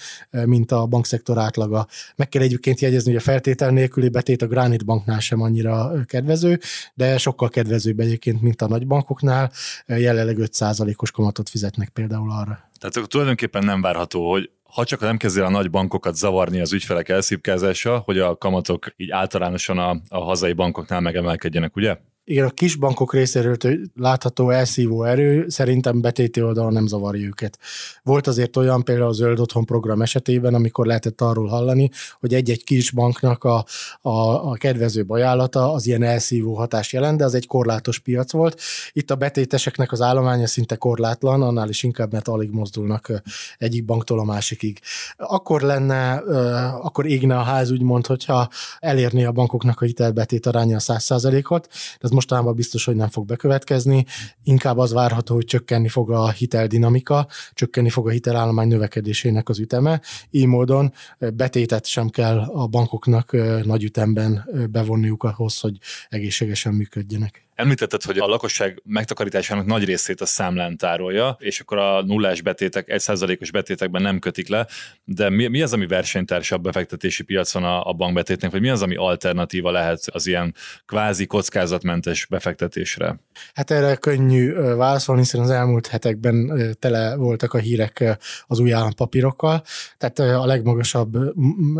mint 0.45 0.71
a 0.71 0.85
bankszektor 0.85 1.38
átlaga. 1.38 1.88
Meg 2.15 2.29
kell 2.29 2.41
egyébként 2.41 2.79
jegyezni, 2.79 3.11
hogy 3.11 3.19
a 3.19 3.23
feltétel 3.23 3.69
nélküli 3.69 4.09
betét 4.09 4.41
a 4.41 4.47
Granit 4.47 4.85
banknál 4.85 5.19
sem 5.19 5.41
annyira 5.41 5.91
kedvező, 6.05 6.59
de 6.93 7.17
sokkal 7.17 7.49
kedvezőbb 7.49 7.99
egyébként, 7.99 8.41
mint 8.41 8.61
a 8.61 8.67
nagybankoknál. 8.67 9.51
Jelenleg 9.88 10.38
5%-os 10.39 11.11
kamatot 11.11 11.49
fizetnek 11.49 11.89
például 11.89 12.31
arra. 12.31 12.69
Tehát 12.79 13.09
tulajdonképpen 13.09 13.63
nem 13.63 13.81
várható, 13.81 14.31
hogy 14.31 14.49
ha 14.71 14.85
csak 14.85 14.99
nem 14.99 15.17
kezd 15.17 15.38
el 15.38 15.45
a 15.45 15.49
nagy 15.49 15.69
bankokat 15.69 16.15
zavarni 16.15 16.59
az 16.59 16.73
ügyfelek 16.73 17.09
elszipkázása, 17.09 17.97
hogy 17.97 18.19
a 18.19 18.38
kamatok 18.38 18.93
így 18.97 19.11
általánosan 19.11 19.77
a, 19.77 20.01
a 20.09 20.23
hazai 20.23 20.53
bankoknál 20.53 20.99
megemelkedjenek, 20.99 21.75
ugye? 21.75 21.97
Igen, 22.29 22.45
a 22.45 22.50
kis 22.50 22.75
bankok 22.75 23.13
részéről 23.13 23.57
látható 23.95 24.50
elszívó 24.50 25.03
erő 25.03 25.50
szerintem 25.50 26.01
betéti 26.01 26.41
oldalon 26.41 26.74
nem 26.74 26.88
zavarja 26.88 27.27
őket. 27.27 27.59
Volt 28.03 28.27
azért 28.27 28.57
olyan 28.57 28.83
például 28.83 29.07
a 29.07 29.12
Zöld 29.12 29.39
Otthon 29.39 29.65
program 29.65 30.01
esetében, 30.01 30.53
amikor 30.53 30.86
lehetett 30.86 31.21
arról 31.21 31.48
hallani, 31.48 31.89
hogy 32.19 32.33
egy-egy 32.33 32.63
kis 32.63 32.91
banknak 32.91 33.43
a, 33.43 33.65
a, 34.01 34.50
a 34.50 34.53
kedvező 34.53 35.03
ajánlata 35.07 35.74
az 35.74 35.88
ilyen 35.88 36.03
elszívó 36.03 36.55
hatás 36.55 36.93
jelent, 36.93 37.17
de 37.17 37.25
az 37.25 37.33
egy 37.33 37.48
korlátos 37.48 38.00
piac 38.00 38.31
volt. 38.31 38.62
Itt 38.91 39.12
a 39.12 39.15
betéteseknek 39.15 39.91
az 39.91 40.01
állománya 40.01 40.48
szinte 40.48 40.75
korlátlan, 40.75 41.41
annál 41.41 41.69
is 41.69 41.83
inkább, 41.83 42.12
mert 42.12 42.27
alig 42.27 42.51
mozdulnak 42.51 43.21
egyik 43.57 43.86
banktól 43.86 44.19
a 44.19 44.24
másikig. 44.24 44.79
Akkor 45.17 45.62
lenne, 45.62 46.13
akkor 46.81 47.05
égne 47.05 47.38
a 47.38 47.43
ház 47.43 47.71
úgymond, 47.71 48.05
hogyha 48.05 48.50
elérni 48.79 49.25
a 49.25 49.31
bankoknak 49.31 49.81
a 49.81 49.86
hitelbetét 49.86 50.45
aránya 50.45 50.75
a 50.75 50.79
100%-ot, 50.79 51.67
de 51.71 52.07
ez 52.07 52.17
mostanában 52.19 52.55
biztos, 52.55 52.85
hogy 52.85 52.95
nem 52.95 53.09
fog 53.09 53.25
bekövetkezni, 53.25 54.05
inkább 54.43 54.77
az 54.77 54.93
várható, 54.93 55.35
hogy 55.35 55.45
csökkenni 55.45 55.88
fog 55.88 56.11
a 56.11 56.29
hiteldinamika, 56.29 57.27
csökkenni 57.53 57.89
fog 57.89 58.07
a 58.07 58.11
hitelállomány 58.11 58.67
növekedésének 58.67 59.49
az 59.49 59.59
üteme, 59.59 60.01
így 60.29 60.45
módon 60.45 60.93
betétet 61.33 61.85
sem 61.85 62.09
kell 62.09 62.39
a 62.39 62.67
bankoknak 62.67 63.31
nagy 63.65 63.83
ütemben 63.83 64.49
bevonniuk 64.71 65.23
ahhoz, 65.23 65.59
hogy 65.59 65.77
egészségesen 66.09 66.73
működjenek. 66.73 67.49
Említetted, 67.59 68.03
hogy 68.03 68.17
a 68.17 68.25
lakosság 68.25 68.81
megtakarításának 68.85 69.65
nagy 69.65 69.83
részét 69.85 70.21
a 70.21 70.25
számlán 70.25 70.77
tárolja, 70.77 71.37
és 71.39 71.59
akkor 71.59 71.77
a 71.77 72.03
nullás 72.03 72.41
betétek, 72.41 72.89
egy 72.89 72.99
százalékos 72.99 73.51
betétekben 73.51 74.01
nem 74.01 74.19
kötik 74.19 74.47
le, 74.47 74.67
de 75.03 75.29
mi, 75.29 75.47
mi 75.47 75.61
az, 75.61 75.73
ami 75.73 75.87
versenytársabb 75.87 76.61
befektetési 76.61 77.23
piacon 77.23 77.63
a, 77.63 77.83
a 77.89 77.93
bankbetétnek, 77.93 78.51
vagy 78.51 78.61
mi 78.61 78.69
az, 78.69 78.81
ami 78.81 78.95
alternatíva 78.95 79.71
lehet 79.71 79.99
az 80.11 80.27
ilyen 80.27 80.55
kvázi 80.85 81.25
kockázatmentes 81.25 82.25
befektetésre? 82.25 83.19
Hát 83.53 83.71
erre 83.71 83.95
könnyű 83.95 84.53
válaszolni, 84.53 85.21
hiszen 85.21 85.41
az 85.41 85.49
elmúlt 85.49 85.87
hetekben 85.87 86.51
tele 86.79 87.15
voltak 87.15 87.53
a 87.53 87.57
hírek 87.57 88.17
az 88.47 88.59
új 88.59 88.73
állampapírokkal, 88.73 89.63
tehát 89.97 90.19
a 90.19 90.45
legmagasabb 90.45 91.17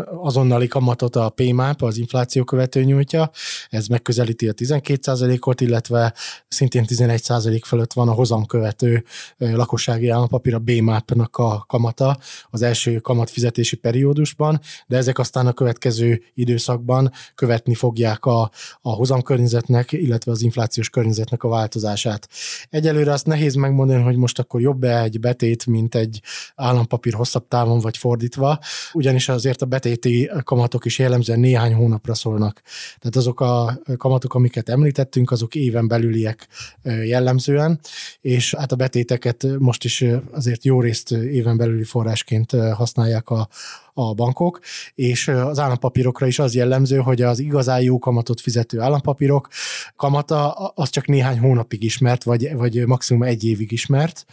azonnali 0.06 0.66
kamatot 0.66 1.16
a 1.16 1.28
PMAP, 1.28 1.82
az 1.82 1.96
infláció 1.96 2.44
követő 2.44 2.82
nyújtja, 2.82 3.30
ez 3.68 3.86
megközelíti 3.86 4.48
a 4.48 4.52
12%-ot, 4.52 5.68
illetve 5.70 6.14
szintén 6.48 6.84
11% 6.88 7.60
fölött 7.64 7.92
van 7.92 8.08
a 8.08 8.12
hozam 8.12 8.46
követő 8.46 9.04
lakossági 9.38 10.08
állampapír, 10.08 10.54
a 10.54 10.58
BMAP-nak 10.58 11.36
a 11.36 11.64
kamata 11.68 12.18
az 12.50 12.62
első 12.62 12.98
kamatfizetési 12.98 13.76
periódusban, 13.76 14.60
de 14.86 14.96
ezek 14.96 15.18
aztán 15.18 15.46
a 15.46 15.52
következő 15.52 16.22
időszakban 16.34 17.12
követni 17.34 17.74
fogják 17.74 18.24
a, 18.24 18.50
a 18.80 18.90
hozamkörnyezetnek, 18.90 19.92
illetve 19.92 20.32
az 20.32 20.42
inflációs 20.42 20.90
környezetnek 20.90 21.42
a 21.42 21.48
változását. 21.48 22.28
Egyelőre 22.70 23.12
azt 23.12 23.26
nehéz 23.26 23.54
megmondani, 23.54 24.02
hogy 24.02 24.16
most 24.16 24.38
akkor 24.38 24.60
jobb-e 24.60 25.02
egy 25.02 25.20
betét, 25.20 25.66
mint 25.66 25.94
egy 25.94 26.20
állampapír 26.54 27.14
hosszabb 27.14 27.48
távon 27.48 27.78
vagy 27.80 27.96
fordítva, 27.96 28.58
ugyanis 28.92 29.28
azért 29.28 29.62
a 29.62 29.66
betéti 29.66 30.30
kamatok 30.44 30.84
is 30.84 30.98
jellemzően 30.98 31.40
néhány 31.40 31.74
hónapra 31.74 32.14
szólnak. 32.14 32.62
Tehát 32.98 33.16
azok 33.16 33.40
a 33.40 33.80
kamatok, 33.96 34.34
amiket 34.34 34.68
említettünk, 34.68 35.30
azok 35.30 35.54
éven 35.60 35.88
belüliek 35.88 36.48
jellemzően, 36.82 37.80
és 38.20 38.54
hát 38.54 38.72
a 38.72 38.76
betéteket 38.76 39.46
most 39.58 39.84
is 39.84 40.04
azért 40.30 40.64
jó 40.64 40.80
részt 40.80 41.10
éven 41.10 41.56
belüli 41.56 41.84
forrásként 41.84 42.50
használják 42.50 43.30
a, 43.30 43.48
a 43.94 44.14
bankok, 44.14 44.60
és 44.94 45.28
az 45.28 45.58
állampapírokra 45.58 46.26
is 46.26 46.38
az 46.38 46.54
jellemző, 46.54 46.98
hogy 46.98 47.22
az 47.22 47.38
igazán 47.38 47.82
jó 47.82 47.98
kamatot 47.98 48.40
fizető 48.40 48.80
állampapírok 48.80 49.48
kamata 49.96 50.52
az 50.52 50.90
csak 50.90 51.06
néhány 51.06 51.38
hónapig 51.38 51.82
ismert, 51.82 52.22
vagy, 52.22 52.54
vagy 52.54 52.86
maximum 52.86 53.22
egy 53.22 53.44
évig 53.44 53.72
ismert, 53.72 54.24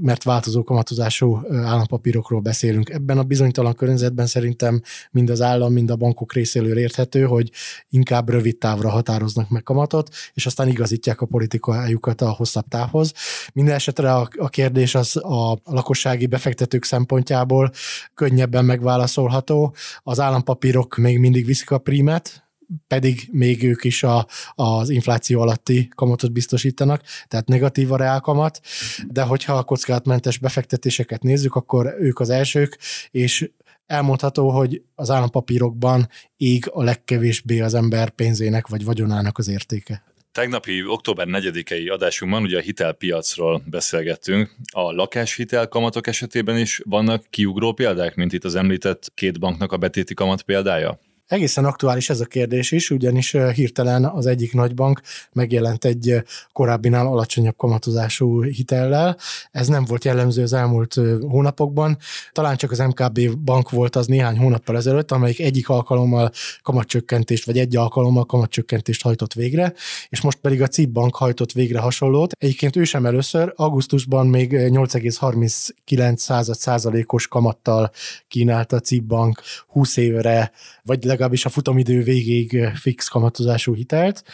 mert 0.00 0.22
változó 0.22 0.62
kamatozású 0.62 1.40
állampapírokról 1.50 2.40
beszélünk. 2.40 2.90
Ebben 2.90 3.18
a 3.18 3.22
bizonytalan 3.22 3.74
környezetben 3.74 4.26
szerintem 4.26 4.82
mind 5.10 5.30
az 5.30 5.40
állam, 5.40 5.72
mind 5.72 5.90
a 5.90 5.96
bankok 5.96 6.32
részéről 6.32 6.78
érthető, 6.78 7.24
hogy 7.24 7.50
inkább 7.88 8.28
rövid 8.28 8.58
távra 8.58 8.90
határoznak 8.90 9.48
meg 9.48 9.62
kamatot, 9.62 10.08
és 10.34 10.46
aztán 10.46 10.68
igazítják 10.68 11.20
a 11.20 11.26
politikájukat 11.26 12.20
a 12.20 12.30
hosszabb 12.30 12.68
távhoz. 12.68 13.12
Minden 13.52 13.74
esetre 13.74 14.14
a, 14.14 14.28
a 14.36 14.48
kérdés 14.48 14.94
az 14.94 15.16
a 15.16 15.58
lakossági 15.64 16.26
befektetők 16.26 16.84
szempontjából 16.84 17.70
könnyebben 18.14 18.64
megválaszolható, 18.92 19.60
válaszolható. 19.60 19.74
Az 20.02 20.20
állampapírok 20.20 20.96
még 20.96 21.18
mindig 21.18 21.46
viszik 21.46 21.70
a 21.70 21.78
prímet, 21.78 22.46
pedig 22.86 23.28
még 23.32 23.62
ők 23.62 23.84
is 23.84 24.02
a, 24.02 24.26
az 24.54 24.88
infláció 24.88 25.40
alatti 25.40 25.88
kamatot 25.94 26.32
biztosítanak, 26.32 27.02
tehát 27.28 27.48
negatív 27.48 27.92
a 27.92 27.96
reálkamat, 27.96 28.60
de 29.08 29.22
hogyha 29.22 29.56
a 29.56 29.62
kockázatmentes 29.62 30.38
befektetéseket 30.38 31.22
nézzük, 31.22 31.54
akkor 31.54 31.94
ők 31.98 32.20
az 32.20 32.30
elsők, 32.30 32.78
és 33.10 33.50
elmondható, 33.86 34.50
hogy 34.50 34.82
az 34.94 35.10
állampapírokban 35.10 36.08
ég 36.36 36.70
a 36.72 36.82
legkevésbé 36.82 37.60
az 37.60 37.74
ember 37.74 38.10
pénzének 38.10 38.68
vagy 38.68 38.84
vagyonának 38.84 39.38
az 39.38 39.48
értéke. 39.48 40.02
Tegnapi 40.32 40.84
október 40.86 41.26
4-i 41.30 41.92
adásunkban 41.92 42.42
ugye 42.42 42.58
a 42.58 42.60
hitelpiacról 42.60 43.62
beszélgettünk. 43.70 44.54
A 44.72 44.92
lakáshitel 44.92 45.68
kamatok 45.68 46.06
esetében 46.06 46.58
is 46.58 46.80
vannak 46.84 47.24
kiugró 47.30 47.72
példák, 47.72 48.14
mint 48.14 48.32
itt 48.32 48.44
az 48.44 48.54
említett 48.54 49.12
két 49.14 49.38
banknak 49.38 49.72
a 49.72 49.76
betéti 49.76 50.14
kamat 50.14 50.42
példája? 50.42 50.98
Egészen 51.26 51.64
aktuális 51.64 52.10
ez 52.10 52.20
a 52.20 52.24
kérdés 52.24 52.70
is, 52.70 52.90
ugyanis 52.90 53.36
hirtelen 53.54 54.04
az 54.04 54.26
egyik 54.26 54.52
nagybank 54.52 55.00
megjelent 55.32 55.84
egy 55.84 56.22
korábbinál 56.52 57.06
alacsonyabb 57.06 57.56
kamatozású 57.56 58.42
hitellel. 58.42 59.16
Ez 59.50 59.66
nem 59.66 59.84
volt 59.84 60.04
jellemző 60.04 60.42
az 60.42 60.52
elmúlt 60.52 60.94
hónapokban. 61.20 61.98
Talán 62.32 62.56
csak 62.56 62.70
az 62.70 62.78
MKB 62.78 63.38
bank 63.38 63.70
volt 63.70 63.96
az 63.96 64.06
néhány 64.06 64.38
hónappal 64.38 64.76
ezelőtt, 64.76 65.10
amelyik 65.10 65.40
egyik 65.40 65.68
alkalommal 65.68 66.30
kamatcsökkentést, 66.62 67.44
vagy 67.44 67.58
egy 67.58 67.76
alkalommal 67.76 68.24
kamatcsökkentést 68.24 69.02
hajtott 69.02 69.32
végre, 69.32 69.72
és 70.08 70.20
most 70.20 70.38
pedig 70.38 70.62
a 70.62 70.66
CIP 70.66 70.90
bank 70.90 71.16
hajtott 71.16 71.52
végre 71.52 71.78
hasonlót. 71.78 72.32
Egyébként 72.38 72.76
ő 72.76 72.84
sem 72.84 73.06
először, 73.06 73.52
augusztusban 73.56 74.26
még 74.26 74.52
8,39 74.52 76.54
százalékos 76.54 77.28
kamattal 77.28 77.90
kínálta 78.28 78.76
a 78.76 78.80
CIP 78.80 79.04
bank 79.04 79.42
20 79.66 79.96
évre, 79.96 80.52
vagy 80.82 81.04
legalábbis 81.22 81.46
a 81.46 81.54
futamidő 81.54 82.02
végéig 82.02 82.68
fix 82.74 83.08
kamatozású 83.08 83.74
hitelt, 83.74 84.24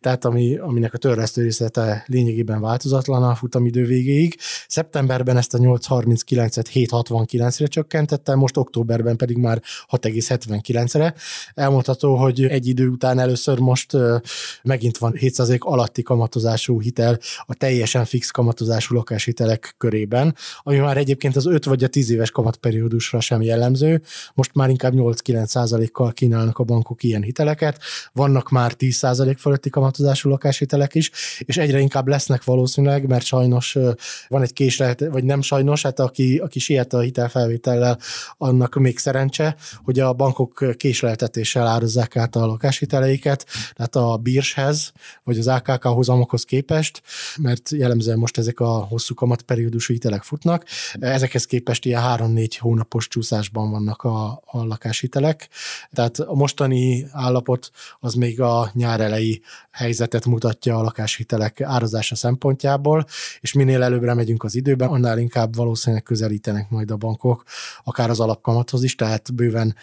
tehát 0.00 0.24
ami, 0.24 0.56
aminek 0.56 0.94
a 0.94 0.98
törlesztő 0.98 1.42
részlete 1.42 2.04
lényegében 2.06 2.60
változatlan 2.60 3.22
a 3.22 3.34
futamidő 3.34 3.84
végéig. 3.84 4.36
Szeptemberben 4.68 5.36
ezt 5.36 5.54
a 5.54 5.58
8,39-et 5.58 6.66
7,69-re 6.74 7.66
csökkentette, 7.66 8.34
most 8.34 8.56
októberben 8.56 9.16
pedig 9.16 9.36
már 9.36 9.62
6,79-re. 9.90 11.14
Elmondható, 11.54 12.16
hogy 12.16 12.44
egy 12.44 12.66
idő 12.66 12.88
után 12.88 13.18
először 13.18 13.58
most 13.58 13.92
megint 14.62 14.98
van 14.98 15.12
7% 15.16 15.58
alatti 15.58 16.02
kamatozású 16.02 16.80
hitel 16.80 17.18
a 17.46 17.54
teljesen 17.54 18.04
fix 18.04 18.30
kamatozású 18.30 18.94
lakáshitelek 18.94 19.74
körében, 19.78 20.34
ami 20.62 20.78
már 20.78 20.96
egyébként 20.96 21.36
az 21.36 21.46
5 21.46 21.64
vagy 21.64 21.84
a 21.84 21.88
10 21.88 22.10
éves 22.10 22.30
kamatperiódusra 22.30 23.20
sem 23.20 23.42
jellemző. 23.42 24.02
Most 24.34 24.54
már 24.54 24.68
inkább 24.68 24.92
8-9 24.96 25.88
kal 25.92 26.12
kínálnak 26.26 26.58
a 26.58 26.64
bankok 26.64 27.02
ilyen 27.02 27.22
hiteleket, 27.22 27.78
vannak 28.12 28.50
már 28.50 28.72
10% 28.78 29.36
fölötti 29.38 29.70
kamatozású 29.70 30.28
lakáshitelek 30.28 30.94
is, 30.94 31.10
és 31.38 31.56
egyre 31.56 31.78
inkább 31.78 32.08
lesznek 32.08 32.44
valószínűleg, 32.44 33.06
mert 33.06 33.24
sajnos 33.24 33.76
van 34.28 34.42
egy 34.42 34.52
késlet, 34.52 35.00
vagy 35.10 35.24
nem 35.24 35.42
sajnos, 35.42 35.82
hát 35.82 36.00
aki, 36.00 36.38
aki 36.38 36.58
siet 36.58 36.92
a 36.92 37.00
hitelfelvétellel, 37.00 37.98
annak 38.38 38.74
még 38.74 38.98
szerencse, 38.98 39.56
hogy 39.84 39.98
a 39.98 40.12
bankok 40.12 40.64
késleltetéssel 40.76 41.66
árazzák 41.66 42.16
át 42.16 42.36
a 42.36 42.46
lakáshiteleiket, 42.46 43.46
tehát 43.74 43.96
a 43.96 44.16
bírshez, 44.16 44.92
vagy 45.24 45.38
az 45.38 45.46
AKK 45.46 45.82
hozamokhoz 45.82 46.44
képest, 46.44 47.02
mert 47.36 47.70
jellemzően 47.70 48.18
most 48.18 48.38
ezek 48.38 48.60
a 48.60 48.68
hosszú 48.68 49.14
kamatperiódusú 49.14 49.92
hitelek 49.92 50.22
futnak, 50.22 50.64
ezekhez 50.92 51.44
képest 51.44 51.84
ilyen 51.84 52.02
3-4 52.06 52.56
hónapos 52.58 53.08
csúszásban 53.08 53.70
vannak 53.70 54.02
a, 54.02 54.42
a 54.44 54.64
lakáshitelek, 54.64 55.48
tehát 55.92 56.15
a 56.18 56.34
mostani 56.34 57.06
állapot 57.12 57.70
az 58.00 58.14
még 58.14 58.40
a 58.40 58.70
nyár 58.72 59.00
elejé 59.00 59.40
helyzetet 59.70 60.26
mutatja 60.26 60.78
a 60.78 60.82
lakáshitelek 60.82 61.60
árazása 61.60 62.14
szempontjából, 62.14 63.06
és 63.40 63.52
minél 63.52 63.82
előbbre 63.82 64.14
megyünk 64.14 64.44
az 64.44 64.54
időben, 64.54 64.88
annál 64.88 65.18
inkább 65.18 65.54
valószínűleg 65.54 66.02
közelítenek 66.02 66.70
majd 66.70 66.90
a 66.90 66.96
bankok, 66.96 67.44
akár 67.84 68.10
az 68.10 68.20
alapkamathoz 68.20 68.82
is, 68.82 68.94
tehát 68.94 69.34
bőven 69.34 69.76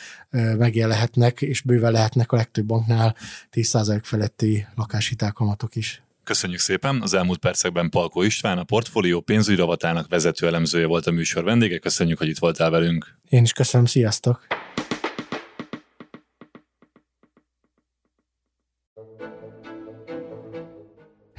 megjelenhetnek, 0.58 1.42
és 1.42 1.62
bőven 1.62 1.92
lehetnek 1.92 2.32
a 2.32 2.36
legtöbb 2.36 2.66
banknál 2.66 3.16
10% 3.52 4.00
feletti 4.04 4.68
lakáshitelkamatok 4.76 5.76
is. 5.76 6.04
Köszönjük 6.24 6.60
szépen! 6.60 7.02
Az 7.02 7.14
elmúlt 7.14 7.40
percekben 7.40 7.90
Palkó 7.90 8.22
István, 8.22 8.58
a 8.58 8.64
portfólió 8.64 9.22
pénzügyi 9.22 9.58
rovatának 9.58 10.08
vezető 10.10 10.48
elemzője 10.48 10.86
volt 10.86 11.08
a 11.08 11.12
műsor 11.12 11.44
vendége. 11.44 11.78
Köszönjük, 11.78 12.18
hogy 12.18 12.28
itt 12.28 12.38
voltál 12.38 12.70
velünk. 12.70 13.18
Én 13.30 13.44
is 13.44 13.54
köszönöm, 13.54 13.86
sziasztok! 13.86 14.48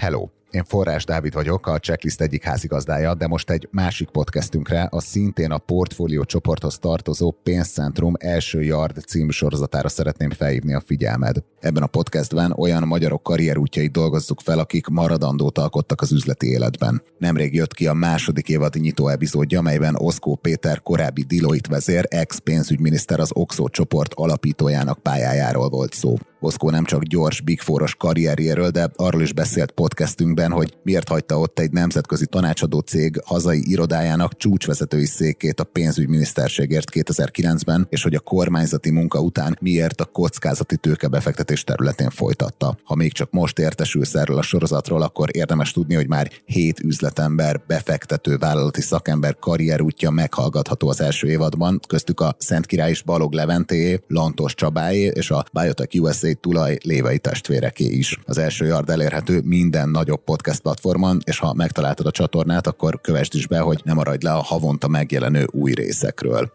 Hello! 0.05 0.29
Én 0.51 0.65
Forrás 0.65 1.05
Dávid 1.05 1.35
vagyok, 1.35 1.67
a 1.67 1.79
Checklist 1.79 2.21
egyik 2.21 2.45
házigazdája, 2.45 3.15
de 3.15 3.27
most 3.27 3.51
egy 3.51 3.69
másik 3.71 4.09
podcastünkre, 4.09 4.89
a 4.91 5.01
szintén 5.01 5.51
a 5.51 5.59
portfólió 5.59 6.25
csoporthoz 6.25 6.79
tartozó 6.79 7.31
Pénzcentrum 7.31 8.15
első 8.19 8.63
yard 8.63 9.05
című 9.07 9.31
sorozatára 9.31 9.89
szeretném 9.89 10.31
felhívni 10.31 10.75
a 10.75 10.81
figyelmed. 10.81 11.37
Ebben 11.61 11.83
a 11.83 11.87
podcastben 11.87 12.53
olyan 12.53 12.87
magyarok 12.87 13.23
karrierútjai 13.23 13.87
dolgozzuk 13.87 14.41
fel, 14.41 14.59
akik 14.59 14.87
maradandót 14.87 15.59
alkottak 15.59 16.01
az 16.01 16.13
üzleti 16.13 16.47
életben. 16.47 17.03
Nemrég 17.19 17.55
jött 17.55 17.75
ki 17.75 17.87
a 17.87 17.93
második 17.93 18.49
évad 18.49 18.75
nyitó 18.75 19.09
epizódja, 19.09 19.59
amelyben 19.59 19.97
Oszkó 19.97 20.35
Péter 20.35 20.83
korábbi 20.83 21.23
Deloitte 21.23 21.69
vezér, 21.69 22.07
ex-pénzügyminiszter 22.09 23.21
az 23.21 23.31
Oxo 23.35 23.69
csoport 23.69 24.15
alapítójának 24.15 24.99
pályájáról 24.99 25.69
volt 25.69 25.93
szó. 25.93 26.15
Oszkó 26.45 26.71
nem 26.71 26.85
csak 26.85 27.03
gyors 27.03 27.41
Big 27.41 27.61
Four-os 27.61 27.95
karrierjéről, 27.95 28.71
de 28.71 28.91
arról 28.97 29.23
is 29.23 29.33
beszélt 29.33 29.71
podcastünkben, 29.71 30.51
hogy 30.51 30.77
miért 30.83 31.09
hagyta 31.09 31.39
ott 31.39 31.59
egy 31.59 31.71
nemzetközi 31.71 32.27
tanácsadó 32.27 32.79
cég 32.79 33.21
hazai 33.25 33.71
irodájának 33.71 34.37
csúcsvezetői 34.37 35.05
székét 35.05 35.61
a 35.61 35.65
pénzügyminiszterségért 35.65 36.89
2009-ben, 36.93 37.87
és 37.91 38.03
hogy 38.03 38.15
a 38.15 38.21
kormányzati 38.21 38.91
munka 38.91 39.21
után 39.21 39.59
miért 39.61 40.01
a 40.01 40.05
kockázati 40.05 40.77
tőkebefektetés 40.77 41.65
területén 41.65 42.11
folytatta. 42.11 42.79
Ha 42.85 42.95
még 42.95 43.13
csak 43.13 43.31
most 43.31 43.59
értesülsz 43.59 44.15
erről 44.15 44.39
a 44.39 44.43
sorozatról, 44.43 45.03
akkor 45.03 45.29
érdemes 45.33 45.73
tudni, 45.73 45.95
hogy 45.95 46.09
már 46.09 46.31
hét 46.45 46.81
üzletember, 46.81 47.61
befektető, 47.67 48.37
vállalati 48.37 48.81
szakember 48.81 49.37
karrierútja 49.39 50.11
meghallgatható 50.11 50.89
az 50.89 51.01
első 51.01 51.29
évadban, 51.29 51.81
köztük 51.89 52.21
a 52.21 52.37
Szent 52.39 52.67
Király 52.67 52.91
és 52.91 53.03
Balog 53.03 53.33
Leventéé, 53.33 54.01
Lantos 54.09 54.55
Csabáé 54.55 55.11
és 55.15 55.31
a 55.31 55.45
Biotech 55.53 56.01
USA 56.01 56.33
tulaj 56.35 56.77
lévei 56.83 57.19
testvéreké 57.19 57.85
is. 57.85 58.19
Az 58.25 58.39
első 58.39 58.67
yard 58.67 58.91
elérhető 58.91 59.41
minden 59.45 59.89
nagyobb 59.89 60.25
podcast 60.25 60.61
platformon, 60.61 61.21
és 61.25 61.39
ha 61.39 61.55
megtaláltad 61.55 62.07
a 62.07 62.11
csatornát, 62.11 62.67
akkor 62.67 63.01
kövesd 63.01 63.35
is 63.35 63.47
be, 63.47 63.59
hogy 63.59 63.81
ne 63.85 63.93
maradj 63.93 64.25
le 64.25 64.33
a 64.33 64.43
havonta 64.43 64.89
megjelenő 64.89 65.47
új 65.51 65.73
részekről. 65.73 66.53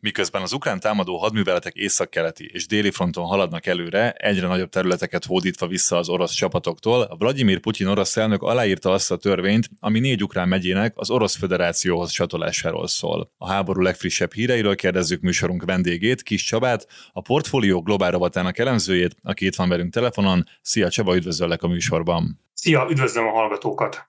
Miközben 0.00 0.42
az 0.42 0.52
ukrán 0.52 0.80
támadó 0.80 1.16
hadműveletek 1.16 1.74
északkeleti 1.74 2.50
és 2.52 2.66
déli 2.66 2.90
fronton 2.90 3.24
haladnak 3.24 3.66
előre, 3.66 4.12
egyre 4.12 4.46
nagyobb 4.46 4.68
területeket 4.68 5.24
hódítva 5.24 5.66
vissza 5.66 5.96
az 5.96 6.08
orosz 6.08 6.32
csapatoktól, 6.32 7.16
Vladimir 7.18 7.60
Putyin 7.60 7.86
orosz 7.86 8.16
elnök 8.16 8.42
aláírta 8.42 8.90
azt 8.92 9.10
a 9.10 9.16
törvényt, 9.16 9.68
ami 9.80 9.98
négy 10.00 10.22
ukrán 10.22 10.48
megyének 10.48 10.92
az 10.96 11.10
Orosz 11.10 11.36
Föderációhoz 11.36 12.10
csatolásáról 12.10 12.86
szól. 12.86 13.32
A 13.38 13.48
háború 13.48 13.80
legfrissebb 13.80 14.32
híreiről 14.32 14.74
kérdezzük 14.74 15.20
műsorunk 15.20 15.64
vendégét, 15.64 16.22
Kis 16.22 16.44
Csabát, 16.44 16.86
a 17.12 17.20
portfólió 17.20 17.82
globál 17.82 18.10
rovatának 18.10 18.58
elemzőjét, 18.58 19.16
aki 19.22 19.46
itt 19.46 19.56
van 19.56 19.68
velünk 19.68 19.92
telefonon. 19.92 20.44
Szia 20.62 20.88
Csaba, 20.88 21.16
üdvözöllek 21.16 21.62
a 21.62 21.68
műsorban! 21.68 22.40
Szia, 22.54 22.86
üdvözlöm 22.90 23.26
a 23.26 23.30
hallgatókat! 23.30 24.08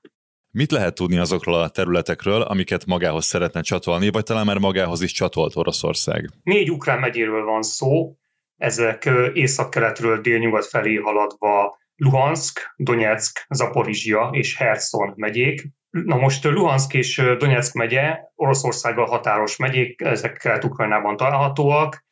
Mit 0.52 0.72
lehet 0.72 0.96
tudni 0.96 1.18
azokról 1.18 1.62
a 1.62 1.70
területekről, 1.70 2.42
amiket 2.42 2.86
magához 2.86 3.26
szeretne 3.26 3.62
csatolni, 3.62 4.10
vagy 4.10 4.24
talán 4.24 4.46
már 4.46 4.58
magához 4.58 5.02
is 5.02 5.12
csatolt 5.12 5.56
Oroszország? 5.56 6.30
Négy 6.44 6.72
ukrán 6.72 7.00
megyéről 7.00 7.46
van 7.46 7.62
szó, 7.62 8.16
ezek 8.58 9.10
északkeletről 9.34 10.22
délnyugat 10.22 10.66
felé 10.66 10.96
haladva 10.96 11.78
Luhansk, 11.96 12.74
Donetsk, 12.78 13.46
Zaporizsia 13.50 14.30
és 14.32 14.58
Herson 14.58 15.14
megyék. 15.16 15.68
Na 15.90 16.16
most 16.16 16.44
Luhansk 16.44 16.94
és 16.94 17.16
Donetsk 17.38 17.74
megye 17.74 18.20
Oroszországgal 18.36 19.06
határos 19.06 19.58
megyék, 19.58 20.02
ezek 20.02 20.38
Kelet-Ukrajnában 20.38 21.18
találhatóak. 21.18 22.06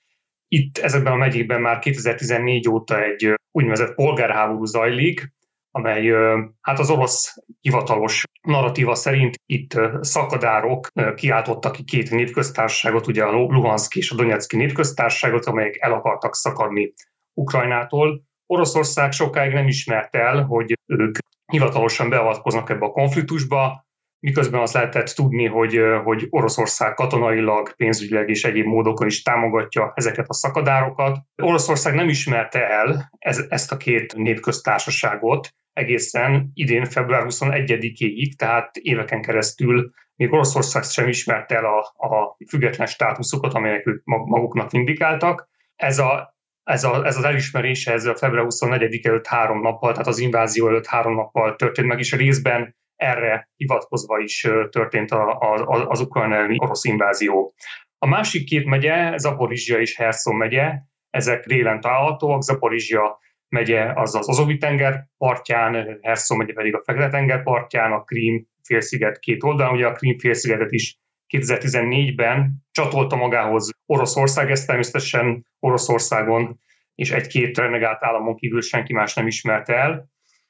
Itt 0.47 0.78
ezekben 0.78 1.13
a 1.13 1.15
megyékben 1.15 1.62
már 1.62 1.80
2014 1.80 2.69
óta 2.69 3.04
egy 3.04 3.34
úgynevezett 3.52 3.95
polgárháború 3.95 4.65
zajlik, 4.65 5.36
amely 5.77 6.13
hát 6.61 6.79
az 6.79 6.89
orosz 6.89 7.35
hivatalos 7.61 8.23
narratíva 8.41 8.95
szerint 8.95 9.35
itt 9.45 9.79
szakadárok 9.99 10.87
kiáltottak 11.15 11.71
ki 11.71 11.83
két 11.83 12.11
népköztársaságot, 12.11 13.07
ugye 13.07 13.23
a 13.23 13.31
Luhansk 13.31 13.95
és 13.95 14.11
a 14.11 14.15
Donetszki 14.15 14.57
népköztársaságot, 14.57 15.45
amelyek 15.45 15.77
el 15.79 15.93
akartak 15.93 16.35
szakadni 16.35 16.93
Ukrajnától. 17.33 18.21
Oroszország 18.45 19.11
sokáig 19.11 19.53
nem 19.53 19.67
ismert 19.67 20.15
el, 20.15 20.43
hogy 20.43 20.73
ők 20.85 21.17
hivatalosan 21.51 22.09
beavatkoznak 22.09 22.69
ebbe 22.69 22.85
a 22.85 22.91
konfliktusba, 22.91 23.85
miközben 24.19 24.61
azt 24.61 24.73
lehetett 24.73 25.07
tudni, 25.07 25.45
hogy, 25.45 25.79
hogy 26.03 26.27
Oroszország 26.29 26.93
katonailag, 26.93 27.75
pénzügyileg 27.75 28.29
és 28.29 28.43
egyéb 28.43 28.65
módokon 28.65 29.07
is 29.07 29.21
támogatja 29.21 29.91
ezeket 29.95 30.25
a 30.27 30.33
szakadárokat. 30.33 31.17
Oroszország 31.41 31.93
nem 31.93 32.09
ismerte 32.09 32.67
el 32.69 33.09
ez, 33.19 33.45
ezt 33.49 33.71
a 33.71 33.77
két 33.77 34.15
népköztársaságot, 34.15 35.49
egészen 35.77 36.51
idén 36.53 36.85
február 36.85 37.23
21-ig, 37.25 38.35
tehát 38.35 38.75
éveken 38.75 39.21
keresztül 39.21 39.91
még 40.15 40.33
Oroszország 40.33 40.83
sem 40.83 41.07
ismerte 41.07 41.55
el 41.55 41.65
a, 41.65 41.79
a 42.07 42.37
független 42.49 42.87
státuszokat, 42.87 43.53
amelyek 43.53 43.87
ők 43.87 44.01
maguknak 44.03 44.73
indikáltak. 44.73 45.49
Ez, 45.75 45.99
a, 45.99 46.35
ez, 46.63 46.83
a, 46.83 47.05
ez 47.05 47.17
az 47.17 47.23
elismerés 47.23 47.87
ez 47.87 48.05
a 48.05 48.15
február 48.15 48.43
24 48.43 49.05
előtt 49.05 49.27
három 49.27 49.61
nappal, 49.61 49.91
tehát 49.91 50.07
az 50.07 50.19
invázió 50.19 50.67
előtt 50.67 50.85
három 50.85 51.15
nappal 51.15 51.55
történt 51.55 51.87
meg, 51.87 51.99
és 51.99 52.13
részben 52.13 52.75
erre 52.95 53.49
hivatkozva 53.55 54.19
is 54.19 54.47
történt 54.69 55.11
a, 55.11 55.39
a, 55.39 55.87
az 55.89 56.01
ukrajnai 56.01 56.55
orosz 56.59 56.83
invázió. 56.83 57.53
A 57.97 58.07
másik 58.07 58.45
két 58.45 58.65
megye, 58.65 59.17
Zaporizsia 59.17 59.79
és 59.79 59.95
Herson 59.95 60.35
megye, 60.35 60.73
ezek 61.09 61.45
délen 61.45 61.81
találhatóak. 61.81 62.41
Zaporizsia 62.41 63.19
megye 63.49 63.91
az 63.95 64.15
az 64.15 64.29
Azovi-tenger 64.29 65.07
partján, 65.17 65.99
Herson 66.01 66.38
megye 66.38 66.53
pedig 66.53 66.75
a 66.75 66.81
Fekete-tenger 66.86 67.43
partján, 67.43 67.91
a 67.91 68.03
Krím 68.03 68.45
félsziget 68.63 69.19
két 69.19 69.43
oldalon. 69.43 69.73
Ugye 69.73 69.88
a 69.88 69.91
Krím 69.91 70.17
félszigetet 70.17 70.71
is 70.71 70.99
2014-ben 71.38 72.65
csatolta 72.71 73.15
magához 73.15 73.69
Oroszország, 73.86 74.51
ezt 74.51 74.67
természetesen 74.67 75.45
Oroszországon 75.60 76.60
és 76.95 77.12
egy-két 77.12 77.57
renegált 77.57 78.03
államon 78.03 78.36
kívül 78.36 78.62
senki 78.62 78.93
más 78.93 79.13
nem 79.13 79.27
ismerte 79.27 79.73
el. 79.73 80.10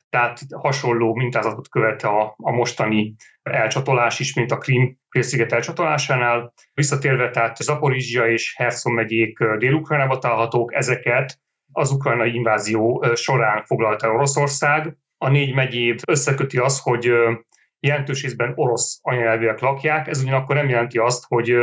Tehát 0.09 0.39
hasonló 0.55 1.15
mintázatot 1.15 1.69
követ 1.69 2.03
a, 2.03 2.33
a 2.37 2.51
mostani 2.51 3.15
elcsatolás 3.41 4.19
is, 4.19 4.33
mint 4.33 4.51
a 4.51 4.57
Krim 4.57 4.99
félsziget 5.09 5.51
elcsatolásánál. 5.51 6.53
Visszatérve, 6.73 7.29
tehát 7.29 7.57
Zaporizsia 7.57 8.31
és 8.31 8.53
Herson 8.57 8.93
megyék 8.93 9.39
dél-ukrajnába 9.57 10.17
találhatók, 10.17 10.73
ezeket 10.73 11.39
az 11.77 11.91
ukrajnai 11.91 12.33
invázió 12.33 13.05
során 13.15 13.63
foglalta 13.65 14.11
Oroszország. 14.11 14.97
A 15.17 15.29
négy 15.29 15.53
megyét 15.53 16.01
összeköti 16.07 16.57
az, 16.57 16.79
hogy 16.79 17.11
jelentős 17.79 18.21
részben 18.21 18.51
orosz 18.55 18.99
anyanyelvűek 19.01 19.59
lakják, 19.59 20.07
ez 20.07 20.21
ugyanakkor 20.21 20.55
nem 20.55 20.69
jelenti 20.69 20.97
azt, 20.97 21.25
hogy 21.27 21.53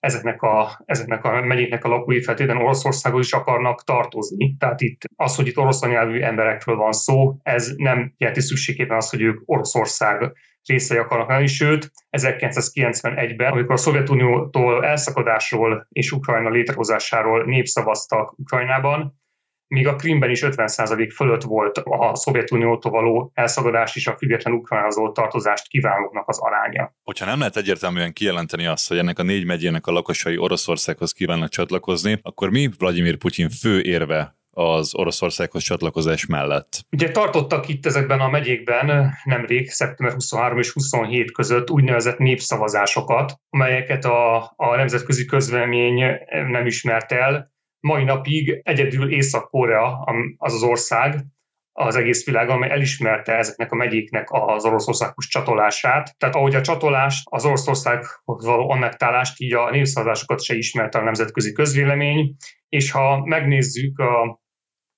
ezeknek 0.00 0.42
a, 0.42 0.82
ezeknek 0.84 1.24
a 1.24 1.40
megyéknek 1.40 1.84
a 1.84 1.88
lakói 1.88 2.22
feltétlenül 2.22 2.62
Oroszországhoz 2.62 3.26
is 3.26 3.32
akarnak 3.32 3.84
tartozni. 3.84 4.56
Tehát 4.58 4.80
itt 4.80 5.00
az, 5.16 5.36
hogy 5.36 5.46
itt 5.46 5.58
orosz 5.58 5.82
anyanyelvű 5.82 6.20
emberekről 6.20 6.76
van 6.76 6.92
szó, 6.92 7.36
ez 7.42 7.72
nem 7.76 8.12
jelenti 8.16 8.42
szükségében 8.42 8.96
azt, 8.96 9.10
hogy 9.10 9.22
ők 9.22 9.42
Oroszország 9.44 10.32
részei 10.64 10.98
akarnak 10.98 11.28
lenni, 11.28 11.46
sőt, 11.46 11.90
1991-ben, 12.10 13.52
amikor 13.52 13.72
a 13.72 13.76
Szovjetuniótól 13.76 14.84
elszakadásról 14.84 15.86
és 15.90 16.12
Ukrajna 16.12 16.50
létrehozásáról 16.50 17.44
népszavaztak 17.44 18.38
Ukrajnában, 18.38 19.24
míg 19.68 19.86
a 19.86 19.96
Krimben 19.96 20.30
is 20.30 20.40
50% 20.42 21.12
fölött 21.14 21.42
volt 21.42 21.78
a 21.78 22.14
Szovjetuniótól 22.14 22.90
való 22.90 23.30
elszagadás 23.34 23.96
és 23.96 24.06
a 24.06 24.16
független 24.16 24.54
Ukrajnához 24.54 24.94
tartozást 25.12 25.68
kívánoknak 25.68 26.28
az 26.28 26.38
aránya. 26.38 26.94
Hogyha 27.04 27.26
nem 27.26 27.38
lehet 27.38 27.56
egyértelműen 27.56 28.12
kijelenteni 28.12 28.66
azt, 28.66 28.88
hogy 28.88 28.98
ennek 28.98 29.18
a 29.18 29.22
négy 29.22 29.44
megyének 29.46 29.86
a 29.86 29.92
lakosai 29.92 30.38
Oroszországhoz 30.38 31.12
kívánnak 31.12 31.48
csatlakozni, 31.48 32.18
akkor 32.22 32.50
mi 32.50 32.68
Vladimir 32.78 33.16
Putyin 33.16 33.48
fő 33.48 33.80
érve 33.82 34.34
az 34.58 34.94
Oroszországhoz 34.94 35.62
csatlakozás 35.62 36.26
mellett. 36.26 36.86
Ugye 36.90 37.10
tartottak 37.10 37.68
itt 37.68 37.86
ezekben 37.86 38.20
a 38.20 38.28
megyékben 38.28 39.12
nemrég, 39.24 39.70
szeptember 39.70 40.14
23 40.14 40.58
és 40.58 40.70
27 40.70 41.32
között 41.32 41.70
úgynevezett 41.70 42.18
népszavazásokat, 42.18 43.40
amelyeket 43.50 44.04
a, 44.04 44.36
a 44.56 44.76
nemzetközi 44.76 45.24
közvélemény 45.24 46.02
nem 46.50 46.66
ismert 46.66 47.12
el, 47.12 47.54
mai 47.86 48.04
napig 48.04 48.60
egyedül 48.62 49.12
Észak-Korea 49.12 50.04
az 50.36 50.54
az 50.54 50.62
ország, 50.62 51.24
az 51.72 51.96
egész 51.96 52.24
világon, 52.24 52.54
amely 52.54 52.70
elismerte 52.70 53.32
ezeknek 53.32 53.72
a 53.72 53.76
megyéknek 53.76 54.26
az 54.30 54.64
Oroszországhoz 54.64 55.26
csatolását. 55.26 56.18
Tehát 56.18 56.34
ahogy 56.34 56.54
a 56.54 56.60
csatolást, 56.60 57.26
az 57.30 57.44
Oroszországhoz 57.44 58.44
való 58.44 58.70
annektálást, 58.70 59.40
így 59.40 59.54
a 59.54 59.70
népszavazásokat 59.70 60.42
se 60.42 60.54
ismerte 60.54 60.98
a 60.98 61.02
nemzetközi 61.02 61.52
közvélemény, 61.52 62.36
és 62.68 62.90
ha 62.90 63.24
megnézzük 63.24 63.98
a, 63.98 64.40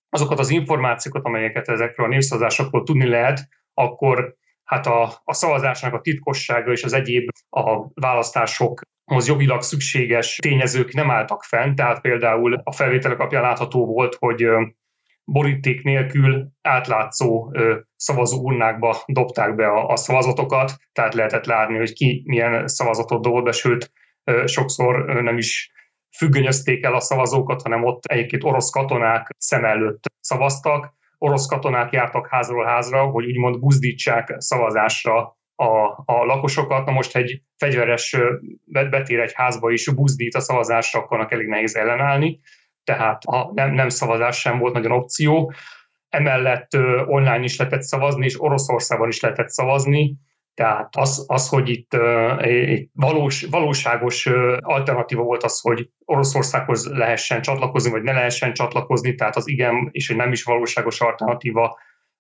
azokat 0.09 0.39
az 0.39 0.51
információkat, 0.51 1.25
amelyeket 1.25 1.69
ezekről 1.69 2.07
a 2.07 2.11
népszavazásokról 2.11 2.83
tudni 2.83 3.09
lehet, 3.09 3.49
akkor 3.75 4.35
hát 4.65 4.87
a, 4.87 5.13
a 5.25 5.33
szavazásnak 5.35 5.95
a 5.95 6.01
titkossága 6.01 6.73
és 6.73 6.83
az 6.83 6.93
egyéb 6.93 7.29
a 7.49 7.91
választások 7.95 8.81
az 9.17 9.29
jogilag 9.29 9.63
szükséges 9.63 10.37
tényezők 10.37 10.93
nem 10.93 11.11
álltak 11.11 11.43
fenn, 11.43 11.75
tehát 11.75 12.01
például 12.01 12.61
a 12.65 12.73
felvételek 12.73 13.19
alapján 13.19 13.43
látható 13.43 13.87
volt, 13.87 14.17
hogy 14.19 14.47
boríték 15.25 15.83
nélkül 15.83 16.49
átlátszó 16.63 17.53
szavazó 17.97 18.43
urnákba 18.43 18.97
dobták 19.07 19.55
be 19.55 19.67
a, 19.73 19.97
szavazatokat, 19.97 20.77
tehát 20.93 21.15
lehetett 21.15 21.45
látni, 21.45 21.77
hogy 21.77 21.93
ki 21.93 22.23
milyen 22.27 22.67
szavazatot 22.67 23.23
dobott 23.23 23.45
be, 23.45 23.53
sőt, 23.53 23.93
sokszor 24.45 25.05
nem 25.23 25.39
is 25.39 25.73
függönyözték 26.17 26.85
el 26.85 26.95
a 26.95 27.01
szavazókat, 27.01 27.63
hanem 27.63 27.85
ott 27.85 28.05
egyébként 28.05 28.45
orosz 28.45 28.71
katonák 28.71 29.35
szem 29.39 29.65
előtt 29.65 30.03
szavaztak. 30.21 30.97
Orosz 31.19 31.47
katonák 31.47 31.93
jártak 31.93 32.29
házról 32.29 32.65
házra, 32.65 33.05
hogy 33.05 33.27
úgymond 33.27 33.61
buzdítsák 33.61 34.35
szavazásra 34.39 35.38
a, 35.61 36.03
a 36.05 36.25
lakosokat. 36.25 36.87
Na 36.87 36.93
most 36.93 37.17
egy 37.17 37.43
fegyveres 37.57 38.17
betér 38.65 39.21
egy 39.21 39.33
házba 39.35 39.71
is 39.71 39.89
buzdít 39.95 40.35
a 40.35 40.41
szavazásra, 40.41 41.01
akkor 41.01 41.27
elég 41.31 41.47
nehéz 41.47 41.77
ellenállni, 41.77 42.41
tehát 42.85 43.25
a 43.25 43.51
nem, 43.55 43.75
nem 43.75 43.89
szavazás 43.89 44.41
sem 44.41 44.59
volt 44.59 44.75
nagyon 44.75 44.93
opció. 44.93 45.53
Emellett 46.09 46.75
online 47.07 47.45
is 47.45 47.57
lehetett 47.57 47.83
szavazni, 47.83 48.25
és 48.25 48.41
Oroszországban 48.41 49.09
is 49.09 49.21
lehetett 49.21 49.49
szavazni, 49.49 50.17
tehát 50.55 50.97
az, 50.97 51.25
az 51.29 51.49
hogy 51.49 51.69
itt 51.69 51.95
egy 52.39 52.89
valós, 52.93 53.43
valóságos 53.51 54.27
alternatíva 54.61 55.23
volt 55.23 55.43
az, 55.43 55.61
hogy 55.61 55.91
Oroszországhoz 56.05 56.91
lehessen 56.91 57.43
csatlakozni, 57.43 57.91
vagy 57.91 58.03
ne 58.03 58.13
lehessen 58.13 58.53
csatlakozni, 58.53 59.15
tehát 59.15 59.37
az 59.37 59.49
igen 59.49 59.89
és 59.91 60.11
egy 60.11 60.17
nem 60.17 60.33
is 60.33 60.43
valóságos 60.43 61.01
alternatíva 61.01 61.79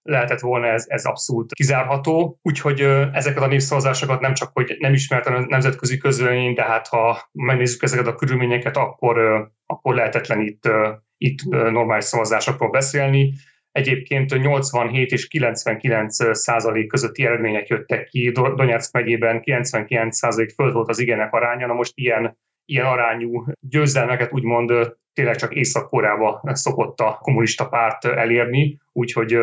lehetett 0.09 0.41
volna 0.41 0.67
ez, 0.67 0.85
ez 0.89 1.05
abszolút 1.05 1.53
kizárható. 1.53 2.39
Úgyhogy 2.43 2.81
ezeket 3.13 3.43
a 3.43 3.47
népszavazásokat 3.47 4.21
nem 4.21 4.35
csak, 4.35 4.51
hogy 4.53 4.77
nem 4.79 4.93
ismertem 4.93 5.35
a 5.35 5.45
nemzetközi 5.49 5.97
közölemény, 5.97 6.55
de 6.55 6.63
hát 6.63 6.87
ha 6.87 7.29
megnézzük 7.33 7.83
ezeket 7.83 8.07
a 8.07 8.15
körülményeket, 8.15 8.77
akkor, 8.77 9.19
akkor 9.67 9.95
lehetetlen 9.95 10.41
itt, 10.41 10.69
itt 11.17 11.45
normális 11.49 12.05
szavazásokról 12.05 12.71
beszélni. 12.71 13.33
Egyébként 13.73 14.43
87 14.43 15.11
és 15.11 15.29
99 15.29 16.37
százalék 16.39 16.89
közötti 16.89 17.25
eredmények 17.25 17.69
jöttek 17.69 18.05
ki. 18.05 18.31
Donetsk 18.31 18.93
megyében 18.93 19.41
99 19.41 20.17
százalék 20.17 20.51
föld 20.51 20.73
volt 20.73 20.89
az 20.89 20.99
igenek 20.99 21.33
aránya. 21.33 21.67
Na 21.67 21.73
most 21.73 21.93
ilyen, 21.95 22.39
ilyen 22.65 22.87
arányú 22.87 23.45
győzelmeket 23.61 24.33
úgymond 24.33 24.73
tényleg 25.13 25.37
csak 25.37 25.55
Észak-Koreába 25.55 26.43
szokott 26.45 27.01
a 27.01 27.19
kommunista 27.21 27.69
párt 27.69 28.05
elérni, 28.05 28.79
úgyhogy 28.93 29.39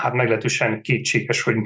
hát 0.00 0.12
meglehetősen 0.12 0.82
kétséges, 0.82 1.42
hogy, 1.42 1.56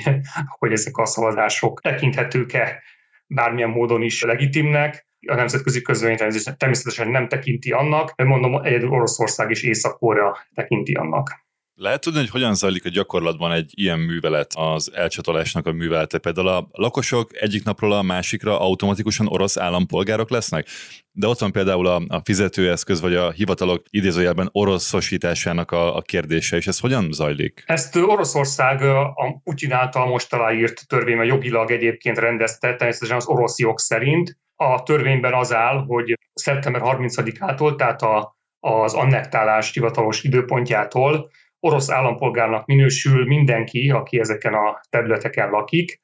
hogy 0.59 0.73
ezek 0.73 0.97
a 0.97 1.07
szavazások 1.07 1.81
tekinthetők-e 1.81 2.83
bármilyen 3.27 3.71
módon 3.71 4.03
is 4.03 4.23
legitimnek. 4.23 5.07
A 5.27 5.35
nemzetközi 5.35 5.83
közvélemény 5.83 6.33
természetesen 6.57 7.09
nem 7.09 7.29
tekinti 7.29 7.73
annak, 7.73 8.15
mondom, 8.17 8.63
egyedül 8.63 8.89
Oroszország 8.89 9.51
és 9.51 9.63
Észak-Korea 9.63 10.39
tekinti 10.55 10.93
annak. 10.93 11.44
Lehet 11.77 12.01
tudni, 12.01 12.19
hogy 12.19 12.29
hogyan 12.31 12.55
zajlik 12.55 12.85
a 12.85 12.89
gyakorlatban 12.89 13.53
egy 13.53 13.71
ilyen 13.75 13.99
művelet, 13.99 14.53
az 14.57 14.93
elcsatolásnak 14.95 15.67
a 15.67 15.73
művelete? 15.73 16.19
Például 16.19 16.49
a 16.49 16.69
lakosok 16.73 17.43
egyik 17.43 17.65
napról 17.65 17.93
a 17.93 18.03
másikra 18.03 18.61
automatikusan 18.61 19.27
orosz 19.27 19.59
állampolgárok 19.59 20.31
lesznek? 20.31 20.67
De 21.13 21.27
ott 21.27 21.39
van 21.39 21.53
például 21.53 21.87
a, 21.87 22.03
a 22.09 22.21
fizetőeszköz, 22.25 23.01
vagy 23.01 23.15
a 23.15 23.31
hivatalok 23.31 23.83
idézőjelben 23.91 24.49
oroszosításának 24.53 25.71
a, 25.71 25.97
a 25.97 26.01
kérdése, 26.01 26.57
és 26.57 26.67
ez 26.67 26.79
hogyan 26.79 27.13
zajlik? 27.13 27.63
Ezt 27.67 27.97
Oroszország 27.97 28.83
a 28.83 29.41
Putyin 29.45 29.73
által 29.73 30.07
most 30.07 30.33
aláírt 30.35 30.89
törvényben 30.89 31.27
jogilag 31.27 31.71
egyébként 31.71 32.19
rendezte, 32.19 32.75
természetesen 32.75 33.17
az 33.17 33.27
orosz 33.27 33.59
jog 33.59 33.79
szerint. 33.79 34.39
A 34.57 34.83
törvényben 34.83 35.35
az 35.35 35.55
áll, 35.55 35.85
hogy 35.87 36.19
szeptember 36.35 36.83
30-ától, 36.85 37.77
tehát 37.77 38.03
a, 38.03 38.37
az 38.61 38.95
annektálás 38.95 39.73
hivatalos 39.73 40.23
időpontjától 40.23 41.31
orosz 41.65 41.91
állampolgárnak 41.91 42.67
minősül 42.67 43.27
mindenki, 43.27 43.91
aki 43.91 44.19
ezeken 44.19 44.55
a 44.55 44.81
területeken 44.91 45.51
lakik, 45.51 46.03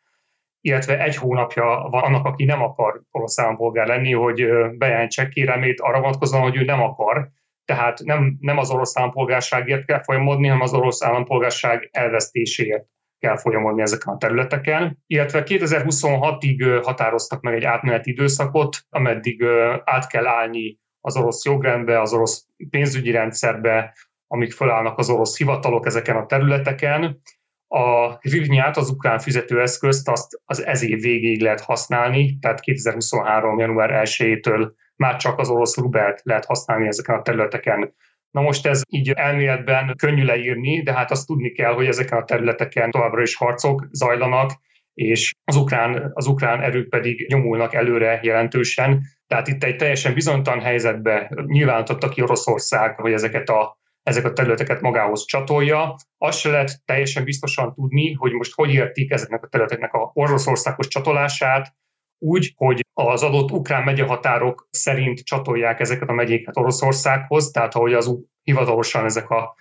illetve 0.60 1.02
egy 1.02 1.16
hónapja 1.16 1.86
van 1.90 2.02
annak, 2.02 2.26
aki 2.26 2.44
nem 2.44 2.62
akar 2.62 3.02
orosz 3.10 3.38
állampolgár 3.38 3.86
lenni, 3.86 4.12
hogy 4.12 4.46
bejelentse 4.78 5.28
kérelmét 5.28 5.80
arra 5.80 6.00
vonatkozóan, 6.00 6.42
hogy 6.42 6.56
ő 6.56 6.64
nem 6.64 6.82
akar, 6.82 7.28
tehát 7.64 7.98
nem, 8.04 8.36
nem 8.40 8.58
az 8.58 8.70
orosz 8.70 8.96
állampolgárságért 8.96 9.84
kell 9.84 10.02
folyamodni, 10.02 10.46
hanem 10.46 10.62
az 10.62 10.74
orosz 10.74 11.02
állampolgárság 11.02 11.88
elvesztéséért 11.92 12.86
kell 13.18 13.36
folyamodni 13.36 13.82
ezeken 13.82 14.14
a 14.14 14.16
területeken. 14.16 14.98
Illetve 15.06 15.42
2026-ig 15.46 16.80
határoztak 16.82 17.40
meg 17.40 17.54
egy 17.54 17.64
átmeneti 17.64 18.10
időszakot, 18.10 18.76
ameddig 18.88 19.44
át 19.84 20.06
kell 20.06 20.26
állni 20.26 20.78
az 21.00 21.16
orosz 21.16 21.44
jogrendbe, 21.44 22.00
az 22.00 22.12
orosz 22.12 22.46
pénzügyi 22.70 23.10
rendszerbe, 23.10 23.94
amik 24.32 24.52
fölállnak 24.52 24.98
az 24.98 25.10
orosz 25.10 25.38
hivatalok 25.38 25.86
ezeken 25.86 26.16
a 26.16 26.26
területeken. 26.26 27.20
A 27.68 28.12
hrivnyát, 28.12 28.76
az 28.76 28.90
ukrán 28.90 29.18
fizetőeszközt 29.18 30.08
azt 30.08 30.40
az 30.44 30.64
ez 30.66 30.82
év 30.82 31.00
végéig 31.00 31.40
lehet 31.40 31.60
használni, 31.60 32.38
tehát 32.38 32.60
2023. 32.60 33.58
január 33.58 33.90
1-től 34.04 34.70
már 34.96 35.16
csak 35.16 35.38
az 35.38 35.48
orosz 35.48 35.76
rubelt 35.76 36.20
lehet 36.22 36.44
használni 36.44 36.86
ezeken 36.86 37.14
a 37.14 37.22
területeken. 37.22 37.94
Na 38.30 38.40
most 38.40 38.66
ez 38.66 38.82
így 38.88 39.10
elméletben 39.10 39.94
könnyű 39.96 40.24
leírni, 40.24 40.82
de 40.82 40.92
hát 40.92 41.10
azt 41.10 41.26
tudni 41.26 41.52
kell, 41.52 41.72
hogy 41.72 41.86
ezeken 41.86 42.18
a 42.18 42.24
területeken 42.24 42.90
továbbra 42.90 43.22
is 43.22 43.36
harcok 43.36 43.88
zajlanak, 43.90 44.50
és 44.94 45.32
az 45.44 45.56
ukrán, 45.56 46.10
az 46.14 46.26
ukrán 46.26 46.60
erők 46.60 46.88
pedig 46.88 47.26
nyomulnak 47.28 47.74
előre 47.74 48.20
jelentősen. 48.22 49.02
Tehát 49.26 49.48
itt 49.48 49.64
egy 49.64 49.76
teljesen 49.76 50.14
bizonytalan 50.14 50.60
helyzetbe 50.60 51.30
nyilvánította 51.46 52.08
ki 52.08 52.22
Oroszország, 52.22 53.00
hogy 53.00 53.12
ezeket 53.12 53.48
a 53.48 53.79
ezek 54.02 54.24
a 54.24 54.32
területeket 54.32 54.80
magához 54.80 55.24
csatolja. 55.24 55.94
Azt 56.18 56.38
se 56.38 56.50
lehet 56.50 56.82
teljesen 56.84 57.24
biztosan 57.24 57.74
tudni, 57.74 58.12
hogy 58.12 58.32
most 58.32 58.54
hogy 58.54 58.72
értik 58.72 59.10
ezeknek 59.10 59.42
a 59.42 59.48
területeknek 59.48 59.92
a 59.92 60.10
Oroszországos 60.14 60.88
csatolását, 60.88 61.74
úgy, 62.18 62.52
hogy 62.56 62.80
az 62.92 63.22
adott 63.22 63.50
ukrán 63.50 63.84
megyehatárok 63.84 64.68
szerint 64.70 65.24
csatolják 65.24 65.80
ezeket 65.80 66.08
a 66.08 66.12
megyéket 66.12 66.56
Oroszországhoz, 66.56 67.50
tehát 67.50 67.74
ahogy 67.74 67.92
az 67.92 68.18
hivatalosan 68.42 69.04
ezek 69.04 69.30
a 69.30 69.54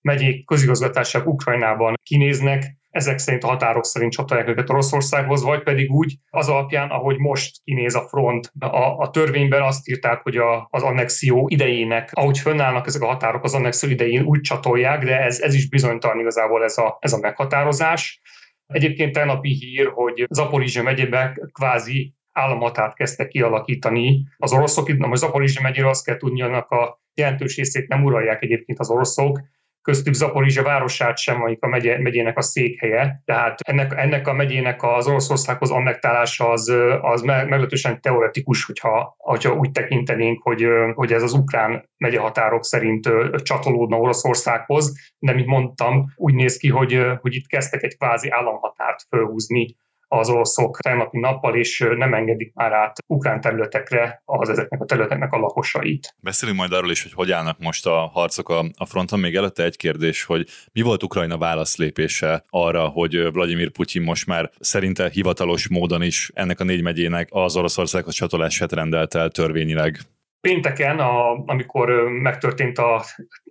megyék 0.00 0.46
közigazgatások 0.46 1.26
Ukrajnában 1.26 1.94
kinéznek, 2.02 2.79
ezek 2.90 3.18
szerint 3.18 3.44
a 3.44 3.46
határok 3.46 3.84
szerint 3.84 4.12
csatolják 4.12 4.48
őket 4.48 4.70
Oroszországhoz, 4.70 5.42
vagy 5.42 5.62
pedig 5.62 5.90
úgy 5.90 6.14
az 6.30 6.48
alapján, 6.48 6.90
ahogy 6.90 7.18
most 7.18 7.56
kinéz 7.64 7.94
a 7.94 8.08
front. 8.08 8.52
A, 8.58 8.98
a 8.98 9.10
törvényben 9.10 9.62
azt 9.62 9.88
írták, 9.88 10.22
hogy 10.22 10.36
a, 10.36 10.66
az 10.70 10.82
annexió 10.82 11.48
idejének, 11.50 12.10
ahogy 12.12 12.38
fönnállnak 12.38 12.86
ezek 12.86 13.02
a 13.02 13.06
határok 13.06 13.44
az 13.44 13.54
annexió 13.54 13.88
idején 13.88 14.22
úgy 14.22 14.40
csatolják, 14.40 15.04
de 15.04 15.20
ez, 15.20 15.40
ez 15.40 15.54
is 15.54 15.68
bizonytalan 15.68 16.18
igazából 16.18 16.64
ez 16.64 16.78
a, 16.78 16.96
ez 17.00 17.12
a 17.12 17.18
meghatározás. 17.18 18.20
Egyébként 18.66 19.12
tegnapi 19.12 19.48
hír, 19.48 19.90
hogy 19.94 20.26
Zaporizsia 20.30 20.82
megyében 20.82 21.50
kvázi 21.52 22.14
államhatárt 22.32 22.94
kezdtek 22.94 23.28
kialakítani 23.28 24.26
az 24.36 24.52
oroszok. 24.52 24.88
Itt 24.88 24.98
most 24.98 25.20
Zaporizsia 25.20 25.62
megyéről 25.62 25.90
azt 25.90 26.04
kell 26.04 26.16
tudni, 26.16 26.42
annak 26.42 26.70
a 26.70 27.00
jelentős 27.14 27.56
részét 27.56 27.88
nem 27.88 28.04
uralják 28.04 28.42
egyébként 28.42 28.78
az 28.78 28.90
oroszok, 28.90 29.40
köztük 29.82 30.14
Zaporizsia 30.14 30.62
városát 30.62 31.18
sem, 31.18 31.40
amelyik 31.40 31.62
a 31.62 31.68
megye, 31.68 32.00
megyének 32.00 32.36
a 32.36 32.42
székhelye. 32.42 33.22
Tehát 33.24 33.60
ennek, 33.60 33.92
ennek 33.96 34.26
a 34.28 34.32
megyének 34.32 34.82
az 34.82 35.06
Oroszországhoz 35.06 35.70
annektálása 35.70 36.48
az, 36.48 36.72
az 37.00 37.22
meglehetősen 37.22 38.00
teoretikus, 38.00 38.64
hogyha, 38.64 39.14
hogyha 39.18 39.54
úgy 39.54 39.70
tekintenénk, 39.70 40.42
hogy, 40.42 40.66
hogy 40.94 41.12
ez 41.12 41.22
az 41.22 41.32
ukrán 41.32 41.88
megyehatárok 41.96 42.64
szerint 42.64 43.08
csatolódna 43.42 43.96
Oroszországhoz, 43.96 44.94
de 45.18 45.32
mint 45.32 45.46
mondtam, 45.46 46.04
úgy 46.16 46.34
néz 46.34 46.56
ki, 46.56 46.68
hogy, 46.68 47.00
hogy 47.20 47.34
itt 47.34 47.46
kezdtek 47.46 47.82
egy 47.82 47.96
kvázi 47.96 48.30
államhatárt 48.30 49.02
fölhúzni 49.08 49.76
az 50.12 50.28
oroszok 50.28 50.78
tegnapi 50.80 51.18
nappal, 51.18 51.56
és 51.56 51.86
nem 51.96 52.14
engedik 52.14 52.54
már 52.54 52.72
át 52.72 52.96
ukrán 53.06 53.40
területekre 53.40 54.22
az 54.24 54.48
ezeknek 54.48 54.80
a 54.80 54.84
területeknek 54.84 55.32
a 55.32 55.38
lakosait. 55.38 56.14
Beszélünk 56.22 56.58
majd 56.58 56.72
arról 56.72 56.90
is, 56.90 57.02
hogy 57.02 57.12
hogy 57.12 57.32
állnak 57.32 57.58
most 57.58 57.86
a 57.86 58.10
harcok 58.12 58.48
a, 58.48 58.64
a 58.76 58.86
fronton. 58.86 59.20
Még 59.20 59.34
előtte 59.34 59.64
egy 59.64 59.76
kérdés, 59.76 60.24
hogy 60.24 60.46
mi 60.72 60.82
volt 60.82 61.02
Ukrajna 61.02 61.38
válaszlépése 61.38 62.44
arra, 62.48 62.86
hogy 62.86 63.32
Vladimir 63.32 63.70
Putyin 63.70 64.02
most 64.02 64.26
már 64.26 64.50
szerinte 64.60 65.08
hivatalos 65.08 65.68
módon 65.68 66.02
is 66.02 66.30
ennek 66.34 66.60
a 66.60 66.64
négy 66.64 66.82
megyének 66.82 67.28
az 67.30 67.56
Oroszországhoz 67.56 68.14
csatolását 68.14 68.72
rendelt 68.72 69.14
el 69.14 69.28
törvényileg? 69.28 69.98
Pénteken, 70.40 70.98
a, 70.98 71.42
amikor 71.46 71.90
megtörtént 72.08 72.78
a, 72.78 73.04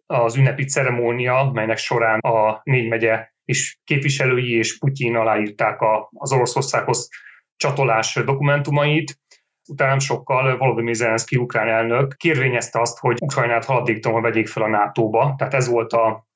az 0.05 0.35
ünnepi 0.35 0.63
ceremónia, 0.63 1.51
melynek 1.53 1.77
során 1.77 2.19
a 2.19 2.61
négy 2.63 2.87
megye 2.87 3.27
és 3.49 3.77
képviselői 3.83 4.57
és 4.57 4.77
Putyin 4.77 5.15
aláírták 5.15 5.81
a, 5.81 6.09
az 6.13 6.31
Oroszországhoz 6.31 7.09
csatolás 7.55 8.13
dokumentumait. 8.25 9.19
Utána 9.69 9.99
sokkal 9.99 10.57
Volodymyr 10.57 10.95
Zelenszky 10.95 11.37
ukrán 11.37 11.67
elnök 11.67 12.15
kérvényezte 12.17 12.79
azt, 12.79 12.97
hogy 12.99 13.17
Ukrajnát 13.21 13.65
haladéktalanul 13.65 14.23
vegyék 14.23 14.47
fel 14.47 14.63
a 14.63 14.67
NATO-ba. 14.67 15.33
Tehát 15.37 15.53
ez 15.53 15.67
volt 15.67 15.93
a, 15.93 16.27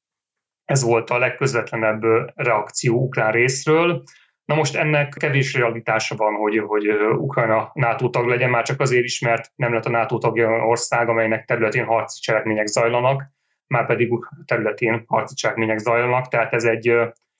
ez 0.66 0.84
volt 0.84 1.10
a 1.10 1.18
legközvetlenebb 1.18 2.02
reakció 2.36 3.02
ukrán 3.02 3.32
részről. 3.32 4.04
Na 4.46 4.56
most 4.56 4.76
ennek 4.76 5.16
kevés 5.20 5.54
realitása 5.54 6.16
van, 6.16 6.34
hogy, 6.34 6.58
hogy 6.58 6.88
Ukrajna 7.18 7.72
NATO 7.74 8.10
tag 8.10 8.28
legyen, 8.28 8.50
már 8.50 8.64
csak 8.64 8.80
azért 8.80 9.04
is, 9.04 9.20
mert 9.20 9.52
nem 9.56 9.74
lett 9.74 9.86
a 9.86 9.90
NATO 9.90 10.18
tagja 10.18 10.50
ország, 10.50 11.10
amelynek 11.10 11.46
területén 11.46 11.86
harci 11.86 12.20
cselekmények 12.22 12.68
zajlanak 12.68 13.32
már 13.68 13.86
pedig 13.86 14.10
területén 14.46 15.04
harci 15.08 15.36
cselekmények 15.36 15.78
zajlanak, 15.78 16.28
tehát 16.28 16.54
ez 16.54 16.64
egy 16.64 16.94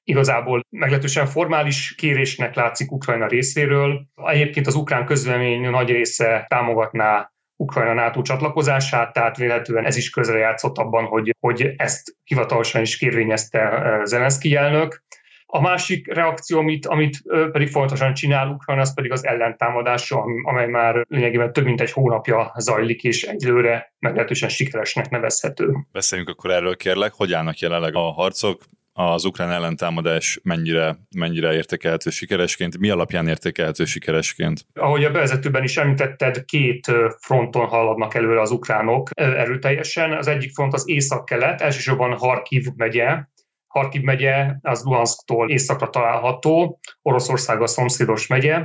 igazából 0.04 0.62
meglehetősen 0.70 1.26
formális 1.26 1.96
kérésnek 1.96 2.56
látszik 2.56 2.92
Ukrajna 2.92 3.28
részéről. 3.28 4.06
Egyébként 4.26 4.68
az 4.68 4.76
ukrán 4.76 5.06
közlemény 5.06 5.70
nagy 5.70 5.90
része 5.90 6.46
támogatná 6.50 7.32
Ukrajna 7.56 7.94
NATO 7.94 8.22
csatlakozását, 8.22 9.14
tehát 9.14 9.38
véletlenül 9.38 9.86
ez 9.86 9.96
is 9.96 10.10
közrejátszott 10.10 10.78
abban, 10.78 11.06
hogy, 11.06 11.36
hogy 11.40 11.74
ezt 11.78 12.16
hivatalosan 12.24 12.82
is 12.82 12.98
kérvényezte 12.98 14.02
Zelenszky 14.04 14.56
elnök. 14.56 15.04
A 15.56 15.62
másik 15.62 16.14
reakció, 16.14 16.60
amit, 16.60 16.86
amit 16.86 17.22
pedig 17.52 17.68
fontosan 17.68 18.14
csinál 18.14 18.48
Ukrajna, 18.48 18.82
az 18.82 18.94
pedig 18.94 19.12
az 19.12 19.26
ellentámadás, 19.26 20.14
amely 20.44 20.68
már 20.68 21.06
lényegében 21.08 21.54
több 21.54 21.66
mint 21.66 21.82
egy 21.82 21.92
hónapja 21.92 22.54
zajlik, 22.58 23.04
és 23.04 23.24
egyelőre 23.24 23.94
meglehetősen 24.00 24.50
sikeresnek 24.50 25.10
nevezhető. 25.10 25.74
Beszéljünk 25.92 26.30
akkor 26.30 26.52
erről 26.52 26.76
kérlek, 26.76 27.14
hogy 27.14 27.34
állnak 27.34 27.60
jelenleg 27.60 27.96
a 27.96 28.12
harcok, 28.12 28.62
az 28.94 29.26
ukrán 29.26 29.52
ellentámadás 29.52 30.40
mennyire, 30.44 30.98
mennyire 31.16 31.54
értékelhető 31.54 32.10
sikeresként, 32.10 32.78
mi 32.78 32.90
alapján 32.90 33.28
értékelhető 33.28 33.86
sikeresként? 33.86 34.66
Ahogy 34.74 35.04
a 35.04 35.12
bevezetőben 35.12 35.64
is 35.64 35.78
említetted, 35.78 36.46
két 36.46 36.92
fronton 37.20 37.66
haladnak 37.66 38.16
előre 38.16 38.42
az 38.42 38.52
ukránok 38.52 39.10
erőteljesen. 39.14 40.18
Az 40.18 40.28
egyik 40.28 40.54
front 40.54 40.74
az 40.74 40.90
észak-kelet, 40.90 41.62
elsősorban 41.62 42.18
Harkiv 42.18 42.66
megye, 42.76 43.18
Harkiv 43.74 44.02
megye 44.02 44.56
az 44.62 44.84
Luhansktól 44.84 45.50
északra 45.50 45.90
található, 45.90 46.80
Oroszország 47.02 47.62
a 47.62 47.68
szomszédos 47.68 48.28
megye. 48.28 48.62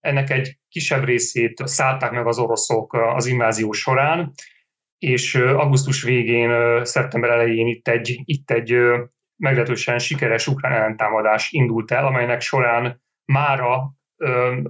Ennek 0.00 0.30
egy 0.30 0.58
kisebb 0.68 1.04
részét 1.04 1.66
szállták 1.66 2.10
meg 2.10 2.26
az 2.26 2.38
oroszok 2.38 2.92
az 2.92 3.26
invázió 3.26 3.72
során, 3.72 4.32
és 4.98 5.34
augusztus 5.34 6.02
végén, 6.02 6.84
szeptember 6.84 7.30
elején 7.30 7.66
itt 7.66 7.88
egy, 7.88 8.20
itt 8.24 8.50
egy 8.50 8.76
meglehetősen 9.36 9.98
sikeres 9.98 10.46
ukrán 10.46 10.72
ellentámadás 10.72 11.50
indult 11.50 11.90
el, 11.90 12.06
amelynek 12.06 12.40
során 12.40 13.02
mára 13.24 13.94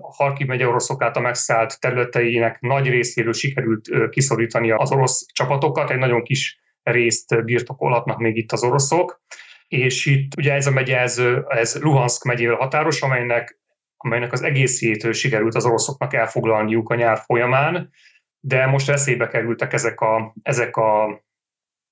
Harkiv 0.01 0.47
megye 0.47 0.67
oroszok 0.67 1.03
által 1.03 1.23
megszállt 1.23 1.81
területeinek 1.81 2.61
nagy 2.61 2.89
részéről 2.89 3.33
sikerült 3.33 4.09
kiszorítani 4.11 4.71
az 4.71 4.93
orosz 4.93 5.27
csapatokat, 5.33 5.91
egy 5.91 5.99
nagyon 5.99 6.23
kis 6.23 6.61
részt 6.83 7.45
birtokolhatnak 7.45 8.19
még 8.19 8.37
itt 8.37 8.53
az 8.53 8.65
oroszok 8.65 9.23
és 9.71 10.07
itt 10.07 10.37
ugye 10.37 10.53
ez 10.53 10.67
a 10.67 10.71
megye, 10.71 10.99
ez, 10.99 11.23
ez 11.49 11.79
Luhansk 11.81 12.25
megyével 12.25 12.57
határos, 12.57 13.01
amelynek, 13.01 13.61
amelynek 13.97 14.33
az 14.33 14.43
egészét 14.43 15.15
sikerült 15.15 15.55
az 15.55 15.65
oroszoknak 15.65 16.15
elfoglalniuk 16.15 16.91
a 16.91 16.95
nyár 16.95 17.19
folyamán, 17.19 17.91
de 18.41 18.67
most 18.67 18.87
veszélybe 18.87 19.29
kerültek 19.29 19.73
ezek, 19.73 20.01
a, 20.01 20.35
ezek, 20.43 20.77
a, 20.77 21.23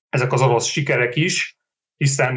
ezek 0.09 0.33
az 0.33 0.41
orosz 0.41 0.65
sikerek 0.65 1.15
is, 1.15 1.57
hiszen 1.97 2.35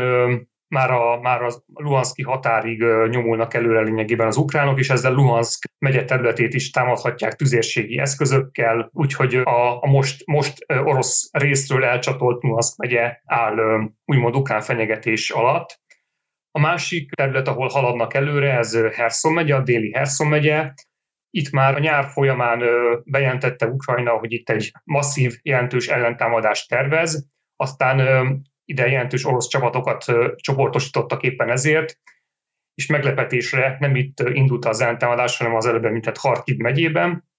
már 0.72 0.90
a, 0.90 1.20
már 1.20 1.42
a 1.42 1.50
Luhanszki 1.74 2.22
határig 2.22 2.82
nyomulnak 3.08 3.54
előre 3.54 3.80
lényegében 3.80 4.26
az 4.26 4.37
ukránok, 4.37 4.78
és 4.78 4.90
ezzel 4.90 5.12
Luhansk 5.12 5.64
megye 5.78 6.04
területét 6.04 6.54
is 6.54 6.70
támadhatják 6.70 7.35
tüzérségi 7.35 7.98
eszközökkel, 7.98 8.90
úgyhogy 8.92 9.35
a, 9.35 9.82
a 9.82 9.87
most, 9.87 10.26
most 10.26 10.66
orosz 10.68 11.28
részről 11.32 11.85
elcsatolt 11.85 12.42
Luhansk 12.42 12.76
megye 12.76 13.20
áll 13.24 13.88
úgymond 14.04 14.37
ukrán 14.37 14.61
fenyegetés 14.61 15.30
alatt. 15.30 15.80
A 16.50 16.61
másik 16.61 17.11
terület, 17.11 17.48
ahol 17.48 17.68
haladnak 17.68 18.14
előre, 18.14 18.56
ez 18.56 18.76
Herson 18.94 19.32
megye, 19.32 19.54
a 19.54 19.62
déli 19.62 19.92
Herson 19.92 20.26
megye, 20.26 20.72
itt 21.30 21.50
már 21.50 21.74
a 21.74 21.78
nyár 21.78 22.04
folyamán 22.04 22.62
bejelentette 23.04 23.66
Ukrajna, 23.66 24.11
hogy 24.11 24.32
itt 24.32 24.50
egy 24.50 24.72
masszív, 24.85 25.38
jelentős 25.42 25.88
ellentámadást 25.88 26.68
tervez, 26.68 27.26
aztán 27.56 27.98
ide 28.64 28.88
jelentős 28.88 29.25
orosz 29.25 29.48
csapatokat 29.48 30.05
csoportosítottak 30.37 31.22
éppen 31.22 31.51
ezért, 31.51 31.98
és 32.75 32.87
meglepetésre 32.87 33.77
nem 33.81 33.96
itt 33.96 34.20
indult 34.20 34.64
az 34.64 34.81
ellentámadás, 34.81 35.37
hanem 35.37 35.55
az 35.55 35.66
előbb 35.66 35.85
említett 35.85 36.16
Harkiv 36.16 36.57
megyében, 36.57 37.31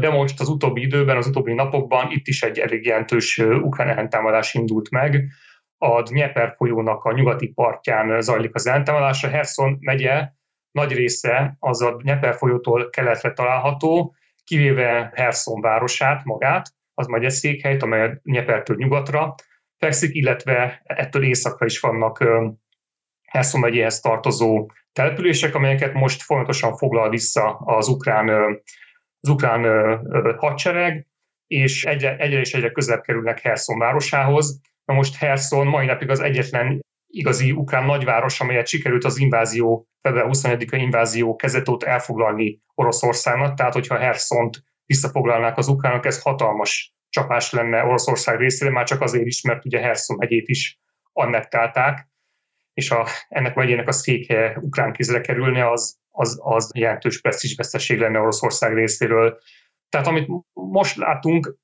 de 0.00 0.10
most 0.10 0.40
az 0.40 0.48
utóbbi 0.48 0.80
időben, 0.80 1.16
az 1.16 1.26
utóbbi 1.26 1.52
napokban 1.52 2.10
itt 2.10 2.26
is 2.26 2.42
egy 2.42 2.58
elég 2.58 2.84
jelentős 2.86 3.38
ukrán 3.38 3.88
ellentámadás 3.88 4.54
indult 4.54 4.90
meg. 4.90 5.24
A 5.78 6.02
Dnieper 6.02 6.54
folyónak 6.56 7.04
a 7.04 7.12
nyugati 7.12 7.48
partján 7.48 8.20
zajlik 8.20 8.54
az 8.54 8.66
ellentámadás. 8.66 9.24
A 9.24 9.28
Herson 9.28 9.76
megye 9.80 10.28
nagy 10.70 10.92
része 10.92 11.56
az 11.58 11.82
a 11.82 11.96
Dnieper 11.96 12.34
folyótól 12.34 12.90
keletre 12.90 13.32
található, 13.32 14.14
kivéve 14.44 15.12
Herson 15.14 15.60
városát 15.60 16.24
magát, 16.24 16.68
az 16.94 17.32
székhelyt, 17.32 17.82
amely 17.82 18.02
a 18.02 18.20
Dniepertől 18.22 18.76
nyugatra 18.76 19.34
fekszik, 19.80 20.14
illetve 20.14 20.82
ettől 20.84 21.24
északra 21.24 21.66
is 21.66 21.80
vannak 21.80 22.24
Herson 23.22 23.60
megyéhez 23.60 24.00
tartozó 24.00 24.70
települések, 24.92 25.54
amelyeket 25.54 25.92
most 25.92 26.22
folyamatosan 26.22 26.76
foglal 26.76 27.10
vissza 27.10 27.54
az 27.54 27.88
ukrán, 27.88 28.28
az 29.20 29.28
ukrán 29.28 29.64
hadsereg, 30.36 31.06
és 31.46 31.84
egyre, 31.84 32.16
egyre 32.16 32.40
és 32.40 32.54
egyre 32.54 32.70
közelebb 32.70 33.02
kerülnek 33.02 33.40
Herson 33.40 33.78
városához. 33.78 34.60
Na 34.84 34.94
most 34.94 35.16
Herson 35.16 35.66
mai 35.66 35.86
napig 35.86 36.10
az 36.10 36.20
egyetlen 36.20 36.80
igazi 37.06 37.52
ukrán 37.52 37.84
nagyváros, 37.84 38.40
amelyet 38.40 38.66
sikerült 38.66 39.04
az 39.04 39.18
invázió, 39.18 39.86
február 40.02 40.26
21-a 40.28 40.76
invázió 40.76 41.36
kezetót 41.36 41.82
elfoglalni 41.82 42.60
Oroszországnak, 42.74 43.54
tehát 43.54 43.72
hogyha 43.72 43.98
Herszont 43.98 44.62
visszafoglalnák 44.86 45.56
az 45.56 45.68
ukránok, 45.68 46.06
ez 46.06 46.22
hatalmas 46.22 46.94
csapás 47.10 47.52
lenne 47.52 47.84
Oroszország 47.84 48.38
részére, 48.38 48.70
már 48.70 48.84
csak 48.84 49.00
azért 49.00 49.26
is, 49.26 49.42
mert 49.42 49.64
ugye 49.64 49.80
Herszon 49.80 50.16
megyét 50.16 50.48
is 50.48 50.80
annektálták, 51.12 52.08
és 52.72 52.90
a, 52.90 53.06
ennek 53.28 53.54
megyének 53.54 53.88
a 53.88 53.92
székhelye 53.92 54.58
ukrán 54.60 54.92
kézre 54.92 55.20
kerülne, 55.20 55.70
az, 55.70 55.98
az, 56.10 56.38
az 56.42 56.70
jelentős 56.74 57.20
presztízsveszteség 57.20 57.98
lenne 57.98 58.18
Oroszország 58.18 58.74
részéről. 58.74 59.38
Tehát 59.88 60.06
amit 60.06 60.28
most 60.52 60.96
látunk, 60.96 61.58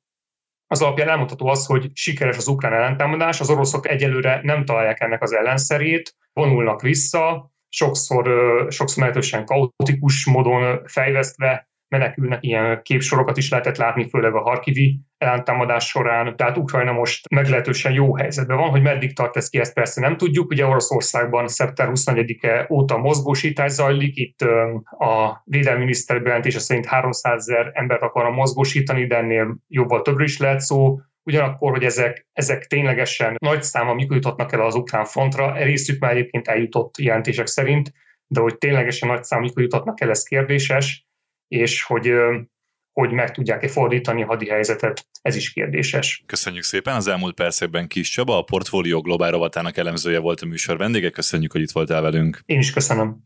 az 0.68 0.82
alapján 0.82 1.08
elmondható 1.08 1.46
az, 1.46 1.66
hogy 1.66 1.90
sikeres 1.92 2.36
az 2.36 2.48
ukrán 2.48 2.72
ellentámadás, 2.72 3.40
az 3.40 3.50
oroszok 3.50 3.88
egyelőre 3.88 4.40
nem 4.42 4.64
találják 4.64 5.00
ennek 5.00 5.22
az 5.22 5.32
ellenszerét, 5.32 6.14
vonulnak 6.32 6.80
vissza, 6.80 7.50
sokszor, 7.68 8.26
sokszor 8.70 9.04
meglehetősen 9.04 9.44
kaotikus 9.44 10.26
módon 10.26 10.86
fejvesztve 10.86 11.68
menekülnek, 11.98 12.38
ilyen 12.42 12.80
képsorokat 12.82 13.36
is 13.36 13.50
lehetett 13.50 13.76
látni, 13.76 14.08
főleg 14.08 14.34
a 14.34 14.40
Harkivi 14.40 15.00
ellentámadás 15.18 15.86
során. 15.86 16.36
Tehát 16.36 16.56
Ukrajna 16.56 16.92
most 16.92 17.28
meglehetősen 17.28 17.92
jó 17.92 18.16
helyzetben 18.16 18.56
van, 18.56 18.70
hogy 18.70 18.82
meddig 18.82 19.14
tart 19.14 19.36
ez 19.36 19.48
ki, 19.48 19.58
ezt 19.58 19.74
persze 19.74 20.00
nem 20.00 20.16
tudjuk. 20.16 20.50
Ugye 20.50 20.66
Oroszországban 20.66 21.48
szeptember 21.48 21.94
24-e 21.96 22.66
óta 22.70 22.96
mozgósítás 22.96 23.70
zajlik, 23.70 24.16
itt 24.16 24.40
a 24.98 25.42
védelmi 25.44 25.78
miniszter 25.78 26.22
bejelentése 26.22 26.58
szerint 26.58 26.86
300 26.86 27.48
ezer 27.48 27.70
embert 27.74 28.02
akarna 28.02 28.30
mozgósítani, 28.30 29.06
de 29.06 29.16
ennél 29.16 29.56
jobban 29.68 30.02
többről 30.02 30.26
is 30.26 30.38
lehet 30.38 30.60
szó. 30.60 30.98
Ugyanakkor, 31.22 31.70
hogy 31.70 31.84
ezek, 31.84 32.26
ezek 32.32 32.66
ténylegesen 32.66 33.36
nagy 33.38 33.62
száma 33.62 33.94
mikor 33.94 34.14
juthatnak 34.14 34.52
el 34.52 34.60
az 34.60 34.74
ukrán 34.74 35.04
frontra, 35.04 35.56
részük 35.56 36.00
már 36.00 36.10
egyébként 36.10 36.48
eljutott 36.48 36.98
jelentések 36.98 37.46
szerint, 37.46 37.92
de 38.26 38.40
hogy 38.40 38.58
ténylegesen 38.58 39.08
nagy 39.08 39.24
számú 39.24 39.42
mikor 39.42 39.62
juthatnak 39.62 40.00
el, 40.00 40.10
ez 40.10 40.22
kérdéses 40.22 41.06
és 41.48 41.82
hogy 41.82 42.12
hogy 43.00 43.12
meg 43.12 43.30
tudják-e 43.30 43.68
fordítani 43.68 44.22
a 44.22 44.26
hadi 44.26 44.48
helyzetet, 44.48 45.06
ez 45.22 45.36
is 45.36 45.52
kérdéses. 45.52 46.22
Köszönjük 46.26 46.62
szépen, 46.62 46.94
az 46.94 47.06
elmúlt 47.06 47.34
percekben 47.34 47.88
Kis 47.88 48.10
Csaba, 48.10 48.38
a 48.38 48.42
Portfólió 48.42 49.00
Globál 49.00 49.30
rovatának 49.30 49.76
elemzője 49.76 50.18
volt 50.18 50.40
a 50.40 50.46
műsor 50.46 50.76
vendége, 50.76 51.10
köszönjük, 51.10 51.52
hogy 51.52 51.60
itt 51.60 51.70
voltál 51.70 52.02
velünk. 52.02 52.40
Én 52.46 52.58
is 52.58 52.72
köszönöm. 52.72 53.20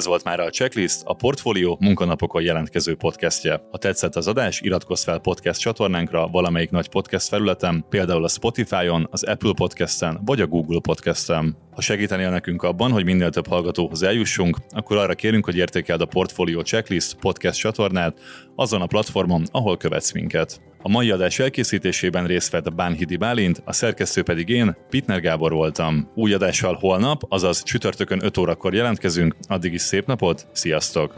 Ez 0.00 0.06
volt 0.06 0.24
már 0.24 0.40
a 0.40 0.50
Checklist, 0.50 1.02
a 1.04 1.14
Portfolio 1.14 1.76
munkanapokon 1.80 2.42
jelentkező 2.42 2.94
podcastje. 2.94 3.62
Ha 3.70 3.78
tetszett 3.78 4.16
az 4.16 4.26
adás, 4.26 4.60
iratkozz 4.60 5.04
fel 5.04 5.18
podcast 5.18 5.60
csatornánkra 5.60 6.26
valamelyik 6.26 6.70
nagy 6.70 6.88
podcast 6.88 7.28
felületen, 7.28 7.84
például 7.88 8.24
a 8.24 8.28
Spotify-on, 8.28 9.08
az 9.10 9.22
Apple 9.24 9.52
Podcast-en 9.56 10.20
vagy 10.24 10.40
a 10.40 10.46
Google 10.46 10.80
Podcast-en. 10.80 11.56
Ha 11.70 11.80
segítenél 11.80 12.30
nekünk 12.30 12.62
abban, 12.62 12.90
hogy 12.90 13.04
minél 13.04 13.30
több 13.30 13.46
hallgatóhoz 13.46 14.02
eljussunk, 14.02 14.56
akkor 14.70 14.96
arra 14.96 15.14
kérünk, 15.14 15.44
hogy 15.44 15.56
értékeld 15.56 16.00
a 16.00 16.06
Portfolio 16.06 16.62
Checklist 16.62 17.14
podcast 17.14 17.58
csatornát 17.58 18.20
azon 18.54 18.80
a 18.80 18.86
platformon, 18.86 19.42
ahol 19.50 19.76
követsz 19.76 20.12
minket. 20.12 20.60
A 20.82 20.88
mai 20.88 21.10
adás 21.10 21.38
elkészítésében 21.38 22.26
részt 22.26 22.50
vett 22.50 22.74
Bánhidi 22.74 23.16
Bálint, 23.16 23.62
a 23.64 23.72
szerkesztő 23.72 24.22
pedig 24.22 24.48
én, 24.48 24.76
Pitner 24.88 25.20
Gábor 25.20 25.52
voltam. 25.52 26.10
Új 26.14 26.32
adással 26.32 26.74
holnap, 26.74 27.22
azaz 27.28 27.62
csütörtökön 27.62 28.24
5 28.24 28.36
órakor 28.36 28.74
jelentkezünk, 28.74 29.36
addig 29.48 29.72
is 29.72 29.80
szép 29.80 30.06
napot, 30.06 30.46
sziasztok! 30.52 31.14